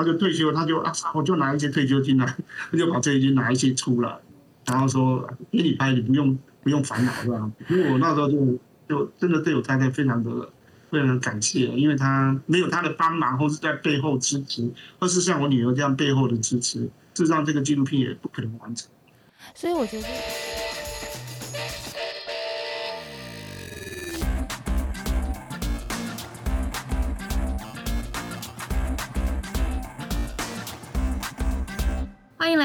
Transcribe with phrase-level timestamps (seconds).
[0.00, 2.24] 他就退休，他就啊，我就拿一些退休金来，
[2.72, 4.16] 他就把退休金拿一些出来，
[4.66, 7.52] 然后说给你拍，你不用不用烦恼这样。
[7.68, 8.58] 因为我那时候就
[8.88, 10.48] 就真的对我太太非常的
[10.90, 16.90] 非常的感谢，因为她没有她的帮忙，或是在背后支持，或是像我女儿这样背后的支持，事
[17.24, 18.88] 实上这个纪录片也不可能完成。
[19.54, 20.08] 所以我觉得。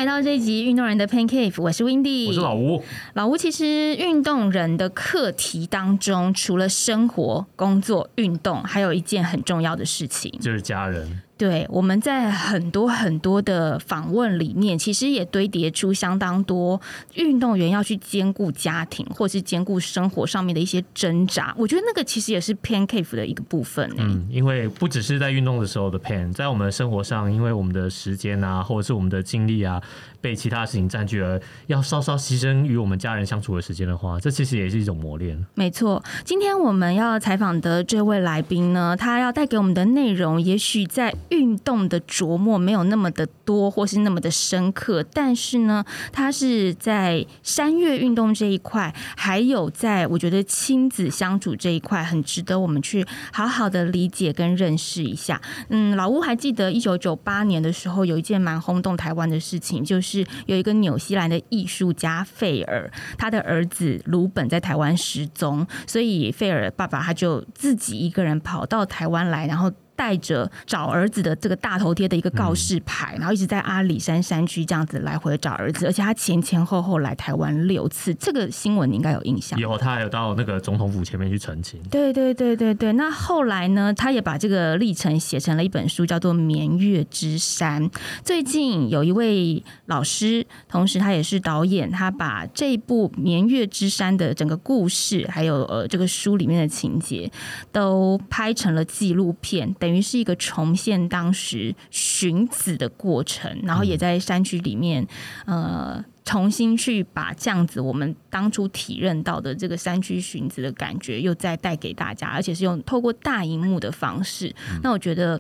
[0.05, 2.84] 来到这一集《运动人的 Pain Cave》，我是 Windy，我是老吴。
[3.16, 11.22] 老吴其实运动人的课题当中，除了生活、工作、运动，还有一件很重要的事情，就是家人。
[11.38, 16.80] 对，我们在很多很多的访问里面，其实也堆叠出相当多
[17.16, 21.54] 运动员要去兼顾家庭或是兼顾生活上面的一些挣扎。
[21.58, 23.92] 我觉得那个其实也是 pan cave 的一个部分。
[23.98, 29.82] 嗯，因为不只是在运动的时候的 pan，在我们的生活上，因为我们的时间啊，或者是我们的精力啊，
[30.26, 35.46] 被其他事情占据了，要稍稍牺牲与我们家人相处的时间的话，这其实也是一种磨练。
[35.54, 55.40] 没错，今天我们要采访的这位来宾呢，他要带给我们的内容，也许在运动的琢磨没有那么的多，或是那么的深刻，但是呢，他是在山岳运动这一块，还有在我觉得亲子相处这一块，很值得我们去好好的理解跟认识一下。
[55.70, 69.72] 嗯，老吴还记得一九九八年的时候，有一件蛮轰动台湾的事情，就是是有一个纽西兰的艺术家费尔，他的儿子鲁本在台湾失踪，所以费尔爸爸他就自己一个人跑到台湾来，然后。
[69.96, 79.57] 带着找儿子的这个大头贴的一个告示牌，然后一直在阿里山山区这样子来回找儿子，而且他前前后后来台湾六次，这个新闻你应该有印象。
[79.59, 81.79] 有，他还有到那个总统府前面去澄清。
[81.90, 82.94] 对对对对对。
[82.94, 87.90] 那后来呢，他也把这个历程写成了一本书，叫做《绵月之山》。
[88.24, 97.31] 最近有一位老师，同时他也是导演，他把这部《绵月之山》的整个故事，还有呃这个书里面的情节，
[97.72, 99.74] 都拍成了纪录片。
[99.85, 105.07] 等于是一个重现当时寻子的过程，然后也在山区里面，
[105.46, 114.51] 呃，重新去把这样子我们当初体认到的这个山区寻子的感觉，又再带给大家，而且是用透过大荧幕的方式。
[114.81, 115.40] 那我觉得。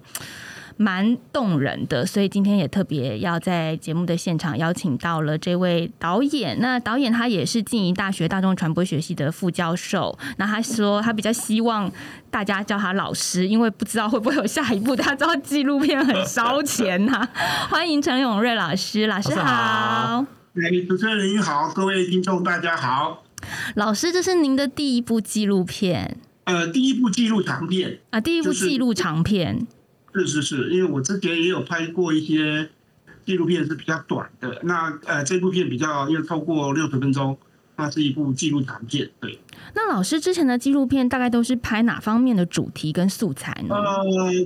[0.77, 6.59] 蛮动人的，所以今天也特别要在节目的现场邀请到了这位导演。
[6.59, 10.17] 那导演他也是静宜大学大众传播学系的副教授。
[10.37, 11.89] 那他说他比较希望
[12.29, 14.95] 大家叫他老师，因为不知道会不会有下一步。
[14.95, 17.27] 他知道纪录片很烧钱呐。
[17.69, 20.25] 欢迎陈永瑞老师，老师好。
[20.55, 23.23] 哎，主持人您好，各位听众大家好。
[23.75, 26.17] 老师，这是您的第一部纪录片？
[26.45, 29.65] 呃，第一部纪录长片啊，第一部纪录长片。
[30.15, 32.69] 是是是，因为我之前也有拍过一些
[33.25, 34.61] 纪录片，是比较短的。
[34.63, 37.37] 那呃，这部片比较因为超过六十分钟，
[37.75, 39.09] 那是一部纪录长片。
[39.19, 39.39] 对。
[39.73, 43.75] 那老师之前的纪录片大概都是拍哪方面的主题跟素材呢？
[43.75, 44.01] 呃，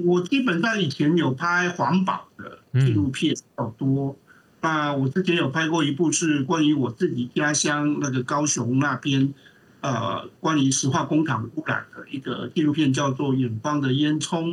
[0.06, 4.16] 我基本上以前有拍环保的纪录片比较多。
[4.62, 9.34] 那我之前有拍过一部是关于我自己家乡那个高雄那边，
[9.82, 14.44] 呃，关于石化工厂污染的一个纪录片，叫做《远方的烟囱》。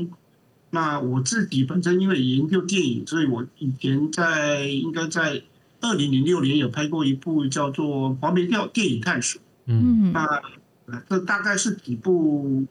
[0.70, 5.42] 那我自己本身因为研究电影，所以我以前在应该在
[5.80, 9.40] 二零零六年有拍过一部叫做《黄梅调电影探索》。
[9.66, 10.42] 嗯，那
[11.08, 12.66] 这大概是几部。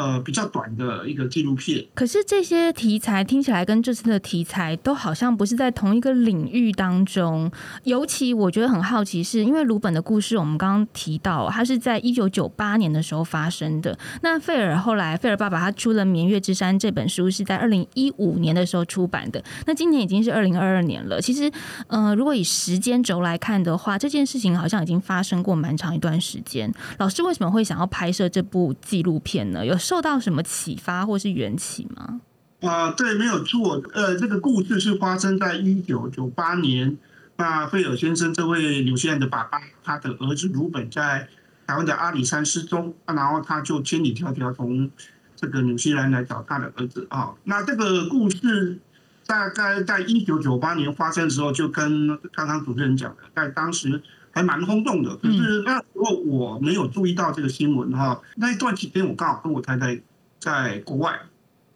[0.00, 1.84] 呃，比较短的一个纪录片。
[1.92, 7.52] 可是这些题材听起来跟这次的题材都好像不是在同一个领域当中。
[7.84, 13.98] 尤其我觉得很好奇，是因为鲁本的故事，我们刚刚提到，他是在一九九八年的时候发生的。
[14.22, 19.44] 那费尔后来，费尔爸爸他出了《明月之山》这本书，是在二零一五年的时候出版的。
[19.66, 21.20] 那今年已经是二零二二年了。
[21.20, 21.52] 其实，
[21.88, 26.72] 呃，如果以时间轴来看的话，这件事情好像已经发生过蛮长一段时间。
[26.96, 29.66] 老师为什么会想要拍摄这部纪录片呢？
[29.66, 29.76] 有？
[29.90, 32.20] 受到什么启发或是缘起吗？
[32.60, 33.82] 啊，对，没有错。
[33.92, 36.96] 呃，这个故事是发生在一九九八年。
[37.38, 41.26] 那费尔先生这位纽西兰的爸爸，他的儿子鲁本在
[41.66, 44.88] 台湾的阿里山失踪，然后他就千里迢迢从
[45.34, 47.32] 这个纽西兰来找他的儿子啊。
[47.42, 48.78] 那这个故事
[49.26, 54.00] 大概在一九九八年发生的时候，就跟刚刚主持人讲的，在当时。
[54.40, 58.18] 还蛮轰动的，可是那时候我没有注意到这个新闻哈。
[58.36, 60.00] 那一段期间，我刚好跟我太太
[60.38, 61.20] 在国外，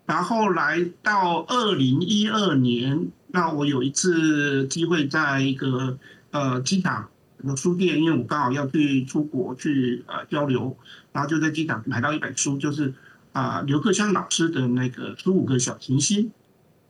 [0.06, 5.98] 然后来到二零一二年，那我有一次机会在一个
[6.30, 7.10] 呃机场
[7.44, 10.74] 的书店，因为我刚好要去出国去呃交流，
[11.12, 12.94] 然后就在机场买到一本书，就是
[13.32, 16.26] 啊刘克湘老师的那个《十五个小行星》。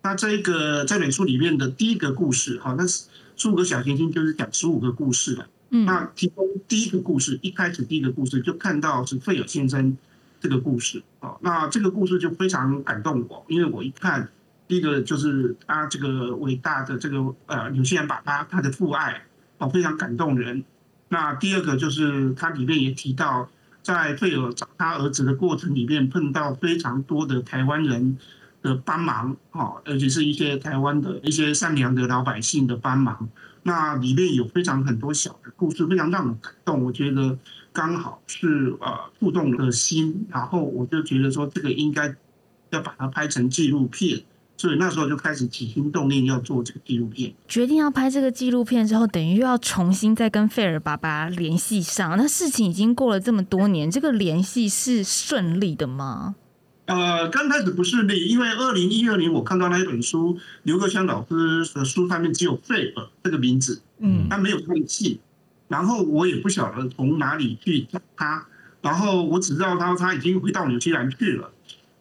[0.03, 5.49] 那这个这本书里面的第一个故事，哈，那是十五个小行星就是讲十五个故事了。
[5.83, 9.97] 那其中第一个故事，一开始第一个故事就看到是费尔先生
[10.39, 14.29] 这个故事哦，那这个故事就非常感动我，因为我一看，
[14.69, 19.25] 第一个就是他这个伟大的这个呃纽西兰爸爸他的父爱
[19.59, 20.63] 哦，非常感动人。
[21.09, 23.49] 那第二个就是它里面也提到，
[23.83, 28.19] 在费尔找他儿子的过程里面，碰到非常多的台湾人
[28.63, 33.29] 的帮忙哦，而且是一些台湾的一些善良的老百姓的帮忙。
[33.67, 36.85] 那里面有非常很多小的故事，非常让人感动。
[36.85, 37.37] 我觉得
[37.73, 42.15] 刚好是呃触动了心，然后我就觉得说这个应该
[42.71, 44.23] 要把它拍成纪录片，
[44.59, 47.35] 所以那时候就开始起心动念要做这个纪录片。
[47.49, 52.17] 决定要拍这个纪录片之后，等于又要重新再跟费尔爸爸联系上。
[52.19, 56.35] 那事情已经过了这么多年，这个联系是顺利的吗？
[56.87, 64.27] 呃，刚开始不顺利，因为二零一二年我看到那一本书，刘克湘老师的书上面只有费尔这个名字，嗯。
[64.29, 65.19] 他没有他的姓，
[65.69, 68.47] 然后我也不晓得从哪里去找他，
[68.83, 71.51] 然后我只知道他他已经回到纽西兰去了，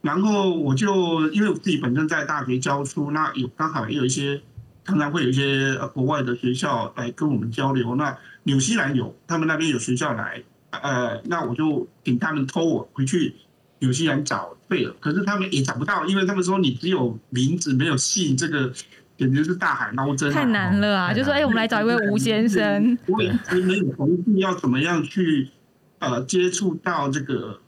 [0.02, 4.42] 然后我就因为我自己本身在大学教书，那有刚好也有一些
[4.84, 13.34] 常常会有一些呃国外的学校来跟我们交流，那纽西兰有他们那边有学校来，呃，那我就请他们托我回去
[13.84, 18.72] 纽西兰找贝尔，可是他们也找不到，因为他们说你只有名字没有姓，这个
[19.18, 21.14] 简直是大海捞针、啊，太难了啊！
[21.14, 22.98] 就说，哎、我们来找一位吴先生。
[23.08, 25.50] 我一直没有同意要怎么样去
[26.00, 27.60] 呃接触到这个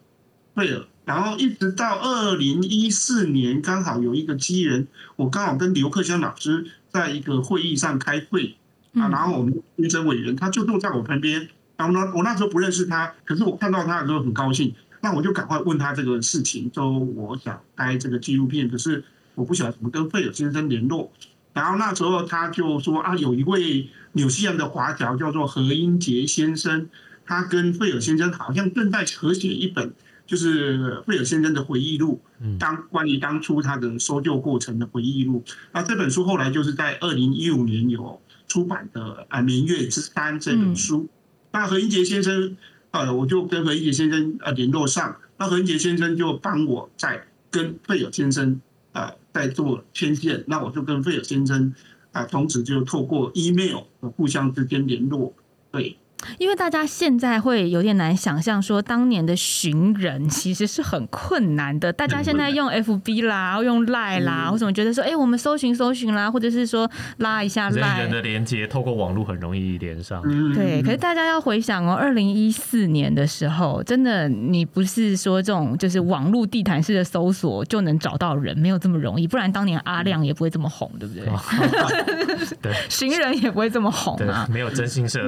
[0.54, 8.56] 贝尔，然后一直到二零一四年，刚好有一个机缘，我刚好跟刘克湘老师在一个会议上开会
[8.94, 11.48] 啊，嗯然后我们评审委员他就坐在我旁边，
[11.78, 14.74] 然后呢，我那时候不认识他，可是我看到他的时候很高兴，
[15.06, 19.04] 那我就赶快问他这个事情，说我想拍这个纪录片，可是
[19.36, 21.12] 我不晓得怎么跟费尔先生联络。
[21.54, 26.90] 然后那时候他就说啊，有一位纽西兰的华侨叫做何英杰先生，
[27.24, 29.94] 他跟费尔先生好像正在合写一本，
[30.26, 35.44] 就是费尔先生的回忆录，嗯当关于当初他的搜救过程的回忆录。
[35.72, 41.08] 那这本书后来就是在二零一五年有出版的啊《明月之山》这本书。
[41.52, 42.58] 那何英杰先生，
[43.00, 48.62] 呃，我就跟何英杰先生啊联络上，那何英杰先生就帮我在跟费尔先生
[48.92, 51.74] 啊在做牵线，那我就跟费尔先生
[52.12, 55.34] 啊、呃，从此就透过 email 互相之间联络，
[55.72, 55.98] 对。
[56.40, 61.94] 因为大家现在会有点难想象，说当年的寻人其实是很困难的。
[61.94, 68.10] 大家现在用 FB 啦，用 Line 啦，嗯或什么觉得说，哎、我们搜寻搜寻啦，或者是说拉一下 Line。
[68.10, 70.22] 的连接透过网络很容易连上。
[70.26, 81.26] 嗯，对，可是大家要回想哦，二零一四年的时候，真的你不是说这种就是网络地毯式的搜索就能找到人，没有这么容易，不然当年阿亮也不会这么红，对不对？
[82.62, 84.48] 对寻人也不会这么红对啊，。
[84.52, 85.20] 没有真心社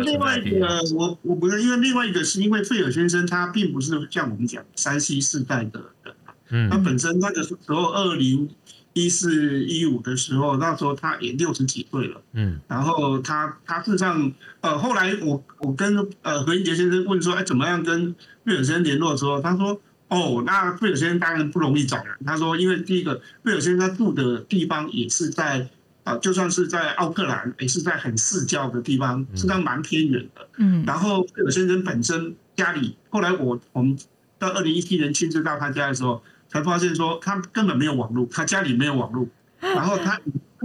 [0.95, 6.15] 我我不是因为另外一个是因为费尔先生他并不是像我们讲山西世代的人，
[6.49, 8.49] 嗯他嗯本身那个时候二零
[8.93, 12.21] 一四一五的时候，那时候他也六十几岁了。
[12.33, 22.15] 嗯然后他他事实上，呃，后来我我跟呃何英杰先生问说，哎，怎么样跟费尔先生联络的时候，他说，哦，那费尔先生当然不容易找人。
[22.25, 25.69] 他说，因为第一个，费尔先生他住的地方也是在
[26.07, 30.47] 啊、就算是在奥克兰，也是在很市郊的地方，实际上蛮偏远的。
[30.57, 33.97] 嗯然后费尔先生本身家里，后来我我们
[34.39, 39.27] 到二零一七年亲自到他家的时候，才发现说他根本没有网络，他家里没有网络，
[39.59, 40.19] 然后他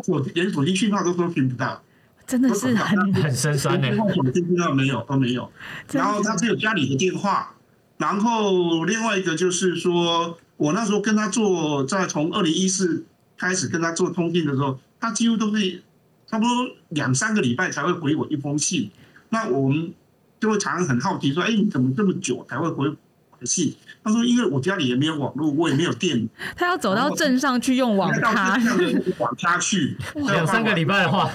[0.06, 1.82] 我连手机讯号都搜寻 不到。
[2.24, 5.50] 真的是很很深山呢、连电话手机讯号没有都没有，
[5.90, 7.54] 然后他只有家里的电话，
[7.98, 13.04] 然后另外一个就是说我那时候跟他做，在从二零一四
[13.36, 15.82] 开始跟他做通信的时候，他几乎都是
[16.28, 16.50] 差不多
[16.90, 18.88] 两三个礼拜才会回我一封信，
[19.30, 19.92] 那我们
[20.38, 22.96] 就会常常很好奇说，哎，你怎么这么久才会回我
[23.40, 23.74] 的信？
[24.04, 31.30] 他说，因为我家里也没有网络，我也没有电，他要走到镇上去用网到咖镇，上的那个网咖去，两三个礼拜的话，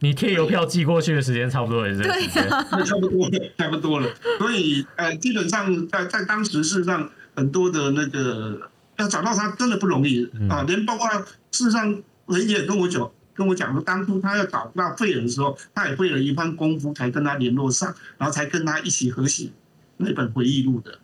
[0.00, 2.48] 你贴邮票寄过去的时间差不多也是这个时间。
[2.48, 4.08] 那差不多了，差不多了。
[4.38, 11.08] 所以呃，基本上在在当时事实上很多的那个要找到他真的不容易嗯啊，连包括
[11.52, 13.10] 事实上雷姐跟我讲。
[13.38, 19.50] 跟我讲说，当初他要找到费尔的时候，他也费了一番功夫才跟他联络上，然后才跟他一起合写
[19.98, 20.98] 那本回忆录的。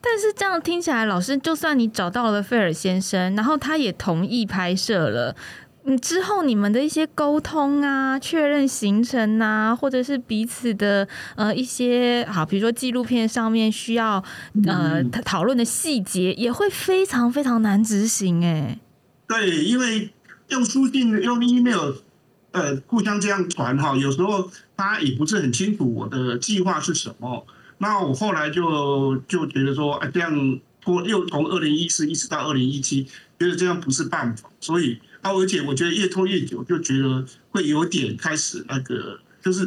[0.00, 5.34] 但是这样听起来，老师，就算你找到了费尔先生，然后他也同意拍摄了，
[5.84, 14.22] 嗯，之后你们的一些沟通啊、确认行程啊，或者是彼此的呃一些好，比如说纪录片上面需要
[14.66, 18.78] 呃嗯讨讨论的细节，也会非常非常难执行哎。
[19.26, 20.10] 对，因为
[20.52, 21.94] 用书信、用 email，
[22.50, 27.46] 呃，互相这样传哈，有时候他也不是很清楚我的计划是什么。
[27.78, 33.04] 那我后来就就觉得说，哎，这样拖又从二零一四一直到二零一七，
[33.40, 39.66] 觉得这样不是办法，所以啊，而且我觉得越拖越久，就觉得会有点开始那个，就是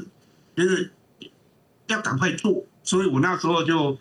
[0.55, 0.87] 觉得
[1.87, 3.97] 要赶快做，所以我那时候就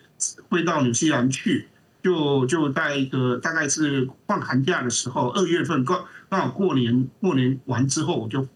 [0.49, 1.67] 会到纽西兰去。
[2.05, 8.47] 就就在一个大概是放寒假的时候，二月份刚刚好过年过年完之后，我就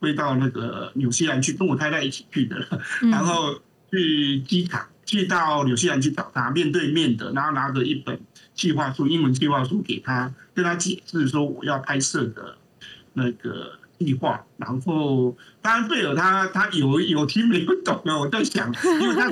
[0.00, 2.56] 飞到那个纽西兰去，跟我太太一起去的，
[3.12, 8.18] 然后去机场去到纽西兰去找他，面对面的，然后拿着一本
[8.54, 12.56] 计划书，英文计划书给他，跟他解释说我要拍摄的
[13.12, 19.30] 那个计划，然后当然贝尔他他有有听没不懂啊，我在想，因为他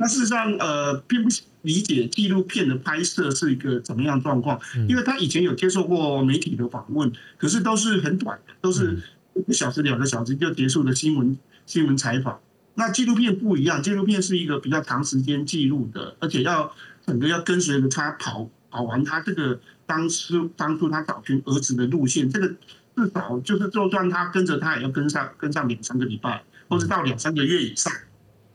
[0.00, 1.28] 那事实上呃并不。
[1.62, 4.58] 理解纪录片的拍摄是一个怎么样状况？
[4.88, 8.98] 因为他以前有接受过媒体的访问，可是都是很短的，都是
[9.34, 12.40] 一个小时、两个小时就结束的新闻新闻采访。
[12.76, 16.74] 那纪录片不一样，纪录片是一个比较长时间记录的，而且要
[17.06, 27.92] 整个要跟随着他跑跑完他这个当初当初他找寻儿子的路线，这个至少就是就算他跟着他也要跟上跟上两三个礼拜，或者到两三个月以上。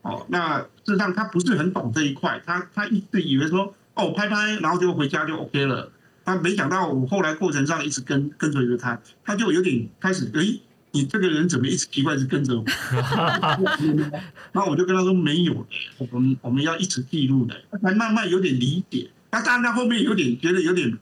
[0.06, 5.92] 哦，那事实上他不是很懂这一块，他他一直以为说哦拍拍，然后就回家就 OK 了。
[6.24, 10.60] 他没想到我后来过程上一直跟跟随着他，他就有点开始，哎，
[10.92, 12.64] 你这个人怎么一直奇怪是跟着我？
[14.54, 15.66] 然后我就跟他说没有，
[15.98, 19.10] 我们我们要一直记录的，他才慢慢有点理解。
[19.32, 20.96] 那当然他后面有点觉得有点。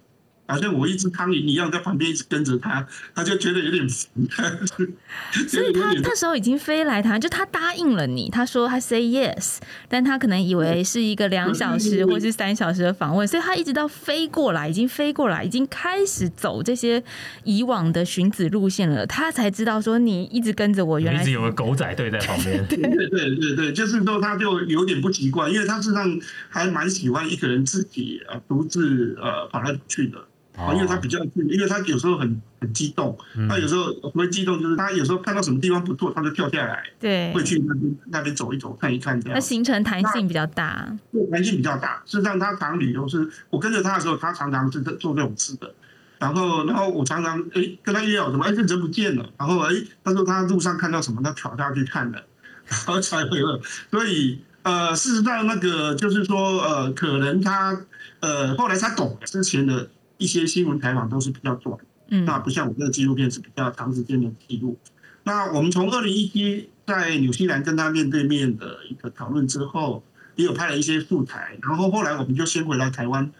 [0.46, 2.86] 好像我一只苍蝇一样在旁边一直跟着他，
[3.16, 4.68] 他就觉得有点烦。
[5.48, 9.58] 所以他那时候已经飞来他，就他答应了你，他说他 say yes，
[9.88, 17.02] 但他可能以为是一个两小时或是三小时的访问，所以他一直到飞过来，已经飞过来，已经开始走这些
[17.44, 22.66] 以往的寻子路线了，他才知道说你一直跟着我，原来一直有个狗仔队在旁边。
[22.68, 26.20] 对对对对对，就是说他就有点不习惯，因为他实际上
[26.50, 30.18] 还蛮喜欢一个人自己啊独自呃跑来跑去的。
[30.56, 33.18] 啊，因为他比较，因为他有时候很很激动，
[33.50, 39.36] 他有时候不会激动，就是他有时候看到什么地方不错，他就跳下来，对，会去那边那边走一走，看一看这样。
[39.36, 42.04] 那行程弹性比较大，对，弹性比较大。
[42.06, 45.74] 事实上，他常旅游是，我跟着他的时候，他常常是做这种事的。
[46.20, 52.24] 然后，然后我常常哎跟他约好什么，哎这人不见了，然后哎他说他路上看到什么，他跑下去看了，
[52.70, 53.60] 然后才回来。
[53.90, 57.76] 所以呃，事实上那个就是说呃，可能他
[58.20, 59.90] 呃后来他懂之前的。
[60.18, 61.78] 一些新闻采访都是比较短，
[62.10, 64.78] 嗯，那不像我这个纪录片是比较长时间的记录。
[65.24, 70.04] 那我们从二零一七在纽西兰跟他面对面的一个讨论之后，
[70.36, 73.32] 也有拍了一些素材，然后后来我们就先回来台湾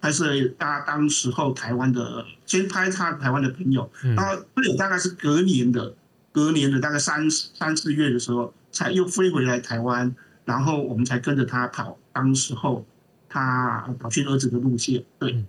[0.00, 5.94] 拍摄他当时候台湾的，先拍他台湾的朋友，那会有大概是隔年的，
[6.30, 12.86] 隔年的大概三三四月的时候，才又飞回来台湾，然后我们才跟着他跑当时候
[13.30, 15.42] 他跑去儿子的路线，对。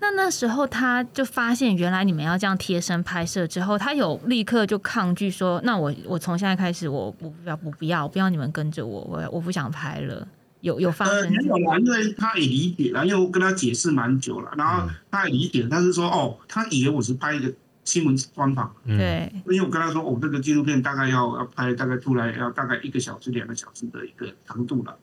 [0.00, 10.26] 那那时候他就发现，原来你们要这样贴身拍摄之后，他有立刻就抗拒说：“那我我从现在开始，我不要不不要不要你们跟着我，我我不想拍了。”
[10.60, 11.30] 有有发生？
[11.30, 17.52] 没有啦，因为他也理解了，因为我跟他解释蛮久了，然后他也理解，他是说：“哦，他以为我是拍一个
[17.84, 24.96] 新闻专访。”对，因为我跟他说：“我这个纪录片大概要要拍，大概出来要大概一个小时两个小时的一个长度了。”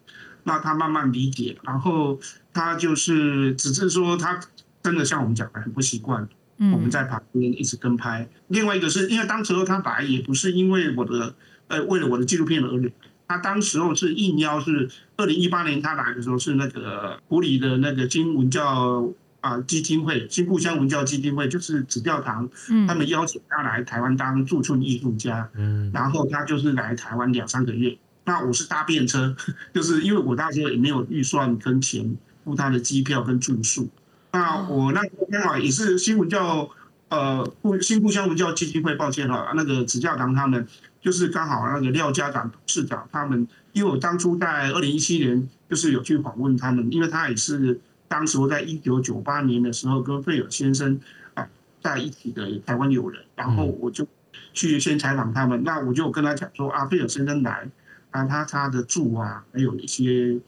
[0.45, 2.17] 那他慢慢理解，然后
[2.51, 4.39] 他就是只是说他。
[4.83, 8.27] 真的像我们讲的很不习惯，我们在旁边一直跟拍。
[8.47, 11.35] 另外一个是因为当时候他来也不是因为我的
[11.67, 12.91] 呃为了我的纪录片而来，
[13.27, 19.09] 他当时候是应邀是二零一八年他来的时候是那个湖里的那个金文教
[19.39, 22.49] 啊基金会新故乡文教基金会就是紫教堂，
[22.87, 27.97] 他们邀请他来台湾当驻村艺术家，嗯然后他就是来台湾两三个月。
[28.23, 29.35] 那我是搭便车，
[29.73, 33.89] 就是因为我那时候也没有预算跟钱付他的机票跟住宿。
[34.33, 36.69] 那我那刚好也是新闻教，
[37.09, 40.65] 呃，故新故乡文教基金会，抱歉哈，那个紫教堂他们
[41.01, 50.97] 就是刚好那个廖家长董事长他们，因为我当初在二零一七年就是有去访问他们，因为他也是当时在一九九八年的时候跟费尔先生
[51.33, 51.45] 啊
[51.81, 54.07] 在一起的台湾友人，然后我就
[54.53, 57.67] 去先采访他们，那我就跟他讲说啊，费尔先生来
[58.11, 60.39] 啊，他他的住啊，还有一些。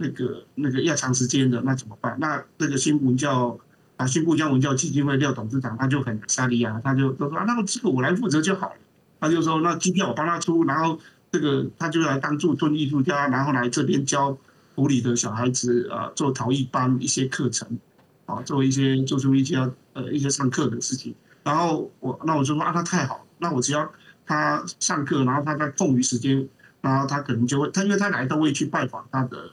[0.00, 2.16] 那个那个要长时间的那怎么办？
[2.18, 3.58] 那那个新文教
[3.98, 8.76] 啊新故乡文教基金会廖董事长他就很沙利啊，他就都说啊，那这个我来负责就好了。
[9.20, 10.98] 他就说那机票我帮他出，然后
[11.30, 14.36] 这个他就来当驻村艺术家，然后来这边教
[14.74, 17.78] 湖里的小孩子啊做陶艺班一些课程，
[18.24, 19.58] 啊做一些做出一些
[19.92, 21.14] 呃一些上课的事情。
[21.44, 23.92] 然后我那我就说啊，那太好，那我只要
[24.24, 26.48] 他上课，然后他在空余时间，
[26.80, 29.50] 然后他可能就会他因为他来都会去拜访他的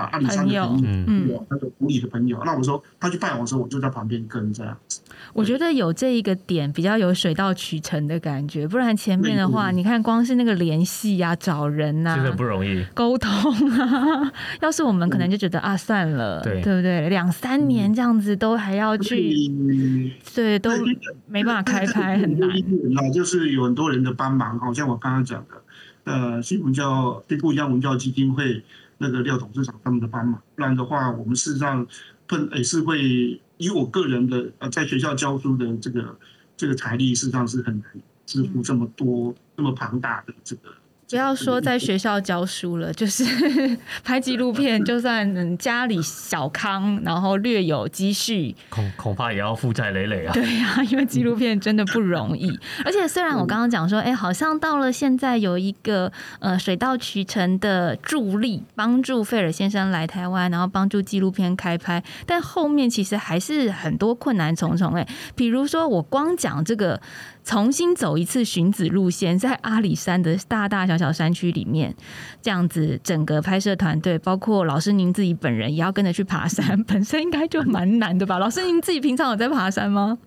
[0.00, 2.40] 啊阿里山的朋友，嗯嗯，他的湖里的朋友。
[2.44, 5.00] 那我说他去拜访的时候，我就在旁边跟这样子。
[5.32, 12.84] 我觉得有这一个点比较有水到渠成的感觉，不然前面的话，你看光是那个联系呀、找人呐、真的不容易。
[12.94, 13.30] 沟通
[13.78, 17.08] 啊， 要是我们可能就觉得啊，算了，对对不对？
[17.08, 22.48] 两三年这样子都还要去，嗯对，都对没办法开拍，很难。
[22.92, 25.62] 那就是有很多人的帮忙，好像我刚刚讲的，
[26.04, 28.62] 呃，新文教对故乡文教基金会
[29.02, 31.86] 那个廖董事长他们的帮忙，不然的话，我们事实上
[32.28, 36.18] 碰也是会以我个人的呃在学校教书的这个
[36.56, 37.90] 这个财力，事实上是很难
[38.26, 40.70] 支付这么多这么庞大的这个。
[41.10, 43.24] 不要说在学校教书了，就是
[44.04, 50.32] 拍纪录片，就算嗯家里小康，然后略有积蓄，恐恐怕也要负债累累啊。
[50.32, 52.56] 对呀、 因为纪录片真的不容易。
[52.84, 64.94] 而且虽然我刚刚讲说，哎，好像到了现在有一个呃水到渠成的助力，帮助费尔先生来台湾，然后帮助纪录片开拍，但后面其实还是很多困难重重。
[64.94, 67.00] 哎，比如说我光讲这个。
[67.44, 71.94] 重新走一次寻子路线，在阿里山的大大小小山区里面，
[72.40, 78.38] 这样子整个拍摄团队，包括老师您自己本人也要跟着去爬山， 本身应该就蛮难的吧？
[78.38, 80.18] 老师您自己平常有在爬山吗？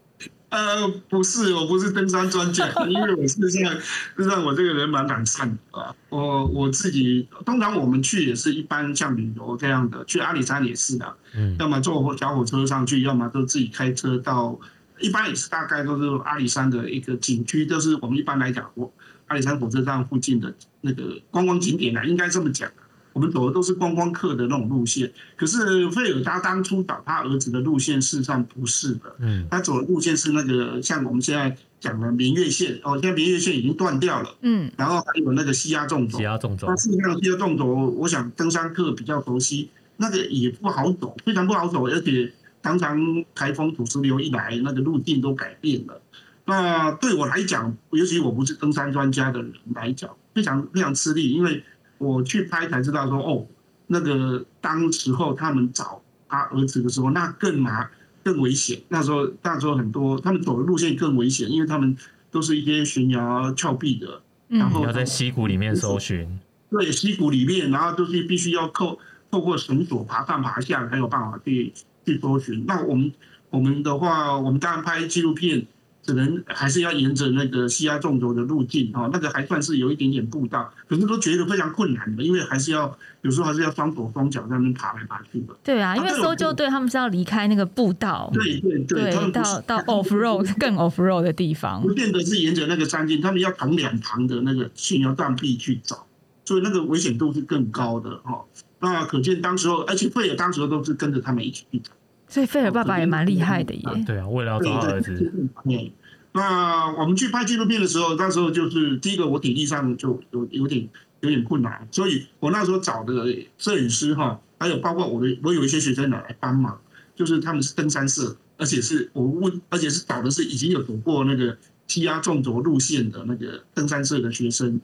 [0.50, 3.82] 呃，不是，我不是登山专家，因为我事实上，事
[4.18, 5.96] 实上我这个人蛮懒散的啊。
[6.10, 14.56] 我我自己通常我们去也是一般像旅游这样的，去阿里山也是的，嗯，要么坐小火车上去，要么都自己开车到，
[15.04, 18.92] 一般也是大概都是阿里山的一个景区，就是我们一般来讲，我
[19.28, 22.72] 阿里山火车站附近的那个观光景点啊，应该这么讲。
[23.12, 29.16] 我们走的都是观光客的那种路线，可是费尔他当初找他儿子的路线，事实上不是的。
[29.20, 36.18] 嗯，他走的路线是那个像我们现在讲的明月线哦，现在明月线已经断掉了，嗯，然后还有那个西亚纵走。
[36.18, 36.66] 挤，压纵走。
[36.68, 42.98] 那，事实上西亚纵走，我想登山客比较熟悉，那个也不好走，非常不好走，而且常常
[43.36, 46.02] 台风土石流一来，那个路径都改变了。
[46.46, 51.64] 那对我来讲，尤其我不是登山专家的人来讲，非常非常吃力，因为
[51.98, 53.46] 我去拍才知道说，哦，
[53.88, 57.90] 那个当时候他们找他儿子的时候，那更麻
[58.24, 58.82] 更危险。
[58.90, 61.96] 那时候那时候很多他们走的路线更危险，因为他们
[62.32, 69.00] 都是一些悬崖峭壁的，然后你要在溪谷里面搜寻，对溪谷里面，然后就是必须要透
[69.32, 71.72] 透过绳索爬上爬下才有办法去
[72.06, 72.66] 去搜寻。
[72.66, 73.12] 那我们
[73.50, 75.66] 我们的话，我们当然拍纪录片，
[76.02, 85.56] 只能还是要沿着那个西亚纵轴的路径哦，那个还算是有一点点步道，可是都觉得非常困难的，因为还是要有时候还是要双手双脚在那边爬来爬去的。
[85.64, 96.06] 对啊，因为搜救队他们是要离开那个步道，对对对，他对，们到到 off road 更 off road 的地方不，见得是沿着那个山径，他们要从两旁的那个悬崖断壁去找，
[96.44, 98.44] 所以那个危险度是更高的哈。
[98.84, 101.90] 那可见当时候，而且费尔当时候都是跟着他们一起去的。
[102.28, 103.82] 所以费尔爸爸也蛮厉害的耶。
[104.06, 105.32] 对啊，为了要找他儿子，
[105.64, 105.92] 嗯，
[106.34, 110.90] 那我们去拍纪录片的时候，那时候就是第一个，我体力上就有有点
[111.22, 116.78] 有点困难，所以我那时候找的摄影师哈，还有包括我的，我有一些学生来帮忙，
[117.16, 121.56] 就是他们是登山社，而且是我问，而且是找的是已经有走过那个
[121.88, 124.82] 气压纵轴路线的那个登山社的学生，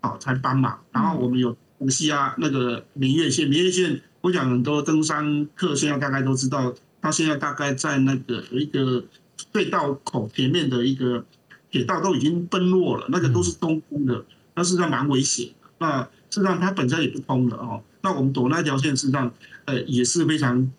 [0.00, 0.78] 好才帮忙。
[0.90, 1.56] 然后我们有
[1.88, 9.04] 西压那个明月线，明月线，我想很多登山客现在大概都知道，它现在大概在那个有一个
[9.52, 11.24] 隧道口前面的一个
[11.70, 15.50] 铁道都已经崩落了，那个都是东风的，那事实上蛮危险。
[15.78, 17.82] 那事实上它本身也不通的哦。
[18.02, 19.32] 那我们走那条线，事实上
[19.64, 20.70] 呃也是非常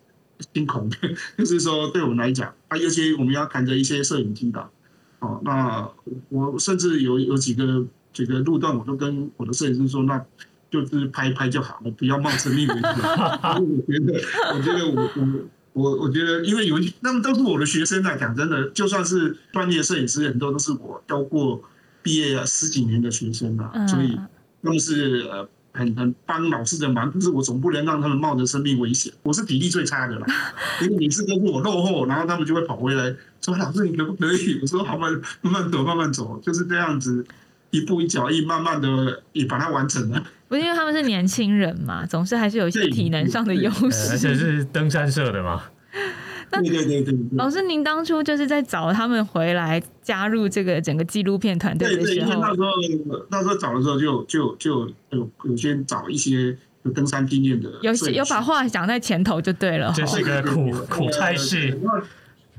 [0.53, 0.97] 惊恐的，
[1.37, 4.69] 就是说对我们来讲啊，尤其我们要扛着一些摄影机的
[5.19, 5.41] 哦。
[5.43, 5.89] 那
[6.29, 10.25] 我甚至有有几个几个路段，我都跟我的摄影师说，那
[10.81, 12.83] 就是拍一拍就好了，不要冒生命危险。
[13.61, 14.21] 我觉得，
[14.55, 15.27] 我觉得我我。
[15.73, 21.59] 我我觉得，因为有他们都是我的学生啊，讲真的，就算是专业摄影师，很多都是我教过
[22.03, 24.15] 毕业十几年的学生啊，嗯所以
[24.61, 29.11] 他们是呃很很帮老师的忙，可是我总不能让他们冒着生命危险。
[29.23, 30.27] 我是体力最差的啦，
[30.83, 37.25] 因为每次都是我落后，然后他们就会跑回来说：“老师，你可不可以？”我说：“好慢慢慢走，慢慢走，就是这样子，
[37.71, 44.35] 一步一脚印，慢慢的也把它完成了。”不是因为他们是年轻人嘛， 总是还是有一些体能上的优势而且。
[44.35, 45.63] 是登山社的嘛，
[46.53, 47.17] 对对对对对。
[47.31, 52.67] 老师，您当初就是在找他们回来加入这个整个纪录片团队的时候那，时候
[53.31, 59.91] 那时候找的时候就就就有有先找一些有登山经验的有有把话讲在前头就对了。
[59.95, 61.75] 这是一个苦苦差事。
[61.83, 62.03] 呃。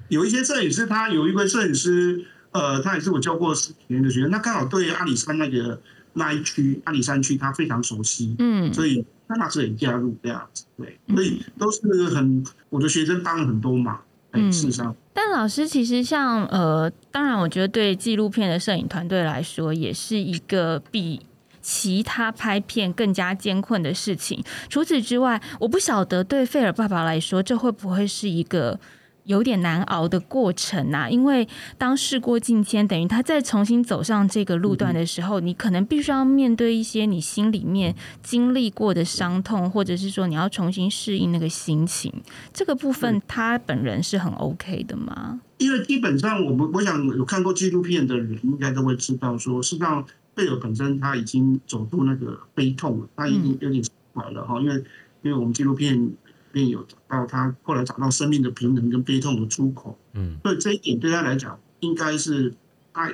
[0.08, 5.80] 有一些摄影师，他有一位摄影师，呃，他也是我教过十几年的学生，那刚好对阿里山那个
[6.14, 13.96] 那一区阿里山区他非常熟悉，嗯，所以他那时候也加入这样子，对，所以都是很我的学生帮了很多忙，
[14.30, 21.20] 哎，嗯事实上，但老师其实像呃，当然我觉得对纪录片的摄影团队来说，也是一个比
[21.60, 24.44] 其他拍片更加艰困的事情。
[24.68, 28.78] 除此之外，我不晓得对费尔爸爸来说，这会不会是一个
[29.24, 31.08] 有点难熬的过程啊？
[31.08, 42.12] 因为当事过境迁，等于他再重新走上这个路段的时候，你可能必须要面对一些你心里面经历过的伤痛，或者是说你要重新适应那个心情。
[42.52, 45.40] 这个部分他本人是很 OK 的吗？
[45.58, 54.74] 因为基本上我们我想有看过纪录片的人应该都会知道说，事实上贝尔本身他已经走出那个悲痛了，他已经有点释怀了哈，因为
[55.22, 56.14] 因为我们纪录片里
[56.54, 62.54] 面有找到他后来找到生命的平衡跟悲痛的出口，嗯所以这一点对他来讲应该是
[62.94, 63.12] 他。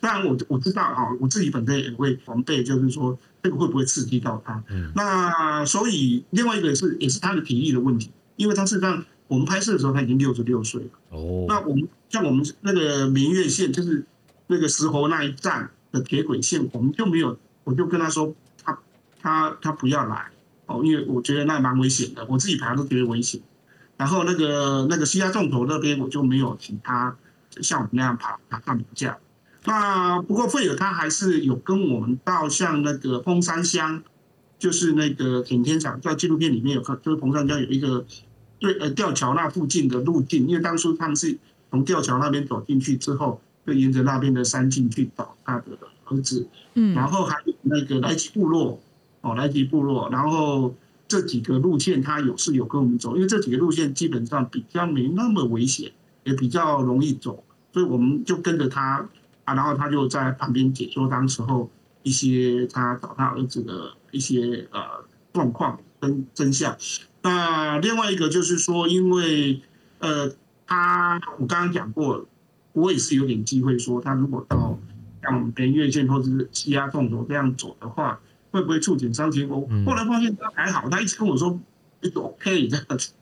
[0.00, 4.62] 当然我我知道哈，我自己本身也会防备，就是说这个会不会刺激到他。
[4.68, 10.90] 嗯那所以另外一个是也是他的体力的问题，因为他事实上我们拍摄的时候他已经六十六岁了。
[11.10, 14.04] 哦，那我们像我们那个明月线，就是
[14.46, 18.78] 那个石猴那一站的铁轨线，我们就没有，我就跟他说，他
[19.20, 20.26] 他他不要来
[20.68, 23.40] 哦，因为我觉得那蛮危险的，我自己爬都觉得危险。
[23.96, 27.16] 然后那个那个西亚重头那边，我就没有请他
[27.60, 29.18] 像我们那样爬爬上评价。
[29.64, 34.02] 那不过费尔他还是有跟我们到像那个峰山乡，
[34.58, 38.04] 就是那个顶天场，在纪录片里面有看，就是峰山乡有一个
[38.60, 41.36] 对呃吊桥那附近的路径，因为当初他们是
[41.70, 48.80] 从吊桥那边走进去之后，就沿着那边的山径去找他的儿子，嗯然后还有那个莱吉部落，
[49.20, 50.74] 哦，莱吉部落，然后
[51.06, 55.90] 这几个路线他有是有跟我们走，因为这几个路线基本上比较没那么危险，
[56.24, 59.08] 也比较容易走，所以我们就跟着他
[59.44, 61.70] 啊，然后他就在旁边解说当时候
[62.02, 64.80] 一些他找他儿子的一些呃
[65.32, 66.76] 状况跟真相。
[67.22, 69.60] 那另外一个就是说，因为
[69.98, 70.30] 呃，
[70.66, 72.26] 他我刚刚讲过，
[72.72, 74.78] 我也是有点机会说，他如果到
[75.22, 78.20] 像北越线或者是西亚纵轴这样走的话，
[78.58, 79.48] 会不会触景伤情？
[79.48, 81.58] 我嗯后来发现他还好，他一直跟我说
[82.00, 83.12] 一直 OK 这样子。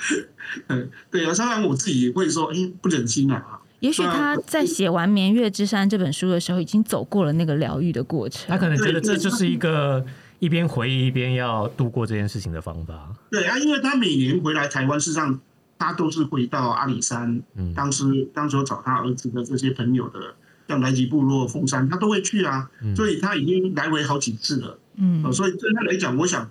[0.68, 3.60] 嗯，对啊，当然我自己也会说，哎，不忍心啊。
[3.80, 8.56] 也许他在写完《绵月之山》这本书的时候，已经走过了那个疗愈的过程他。
[8.56, 10.02] 可能觉得这就是一个
[10.38, 13.14] 一边回忆一边要度过这件事情的方法。
[13.30, 15.38] 对啊，因为他每年回来台湾，事实上
[15.78, 20.34] 他都是回到阿里山，嗯当时当时有找他儿子的这些朋友的，
[20.70, 24.78] 像南极部落、凤山，他都会去啊，嗯所以他已经来回好几次了。
[24.94, 26.48] 嗯呃，所以对他来讲，我想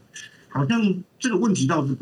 [0.50, 1.96] 好像这个问题倒是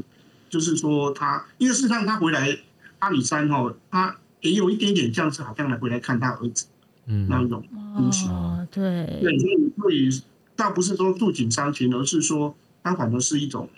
[0.50, 2.58] 就是说他，因为事实上他回来
[3.00, 6.66] 阿里山哈，他也有一点点像是好像来回来看他儿子
[7.06, 7.64] 嗯那一种
[7.98, 8.32] 心情。
[8.32, 10.24] 哦，对，对，所以所以
[10.56, 13.70] 倒不是说触景伤情，而是说他反而是一种，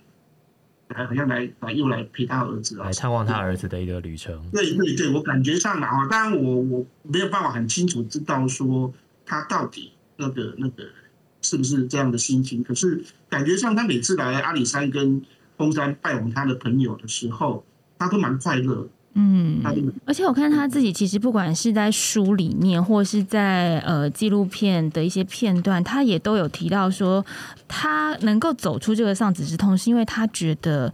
[0.89, 4.43] 来好像来来又来陪他儿子啊来，探望他儿子的一个旅程。
[4.51, 8.91] 对对对，我感觉上啊，当然我我没有办法很清楚知道说
[9.25, 10.83] 他到底那个那个
[11.41, 15.21] 是不是这样的心情，可是感觉上他每次来阿里山跟
[15.57, 17.63] 峰山拜访他的朋友的时候，
[17.97, 19.61] 他都蛮快乐，嗯
[20.05, 27.25] 而且我看他自己其实不管是在书里面，或是在呃纪录片的一些片段，他也都有提到说，
[27.67, 30.93] 他能够走出这个丧子之痛，是因为他觉得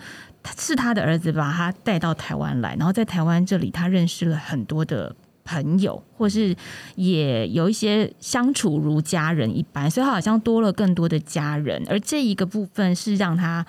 [0.58, 5.16] 是他的儿子把他带到台湾来，然后在台湾这里，他认识了很多的。
[5.48, 6.56] 朋友，或是
[6.96, 13.64] 也有一些相处如家人一般，所以他好像多了更多的家人，而这一个部分是让他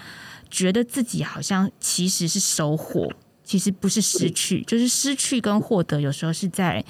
[0.49, 3.13] 觉得自己好像其实是收获，
[3.47, 6.85] 其实不是失去，就是失去跟获得有时候是在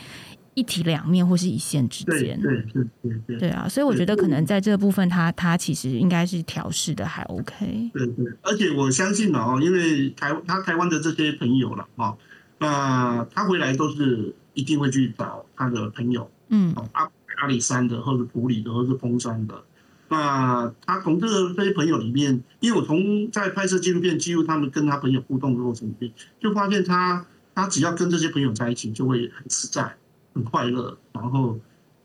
[0.55, 2.41] 一体两面或是一线之间。
[2.41, 7.91] 对对对对对啊，所以我觉得可能在这个部分他，他其实应该是调试的还 OK。
[7.93, 12.17] 对对，而且我相信哦，因为台他台湾的这些朋友了哈，
[12.59, 17.07] 那他回来都是一定会去找他的朋友，嗯哦阿
[17.43, 19.63] 阿里山的，或者普里的，或者是峰山的。
[20.09, 29.97] 那他从这个这些朋友里面，因为我从在拍摄纪录片记录他们跟他朋友互动的过程里面，就发现他他只要跟这些朋友在一起，就会很自在、
[30.35, 31.59] 很快乐，然后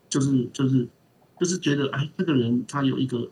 [0.08, 0.88] 就是就是
[1.38, 3.30] 就是觉得哎，这个人他有一个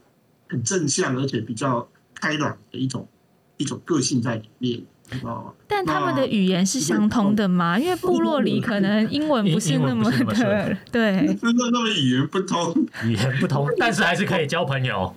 [0.48, 3.08] 很正向而且比较开朗的一种
[3.56, 5.52] 一种个性在里面，你知道吗？
[5.66, 7.78] 但他们的语言是相通的吗？
[7.78, 15.14] 因为部落里可能英文不是那么英文不是那么的，对，真的那么语言不通，语言不通，但是还是可以交朋友。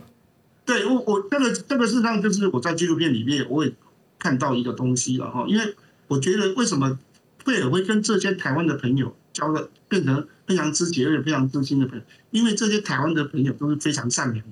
[0.66, 3.74] 对我我这个这个事实上就是我在纪录片里面我也
[4.18, 5.76] 看到一个东西了哈，因为
[6.08, 6.98] 我觉得为什么
[7.44, 14.46] 贝尔会跟这些台湾的朋友交了，变成非常知己而且非常知心的朋友，因为这些台湾的朋友都是非常善良。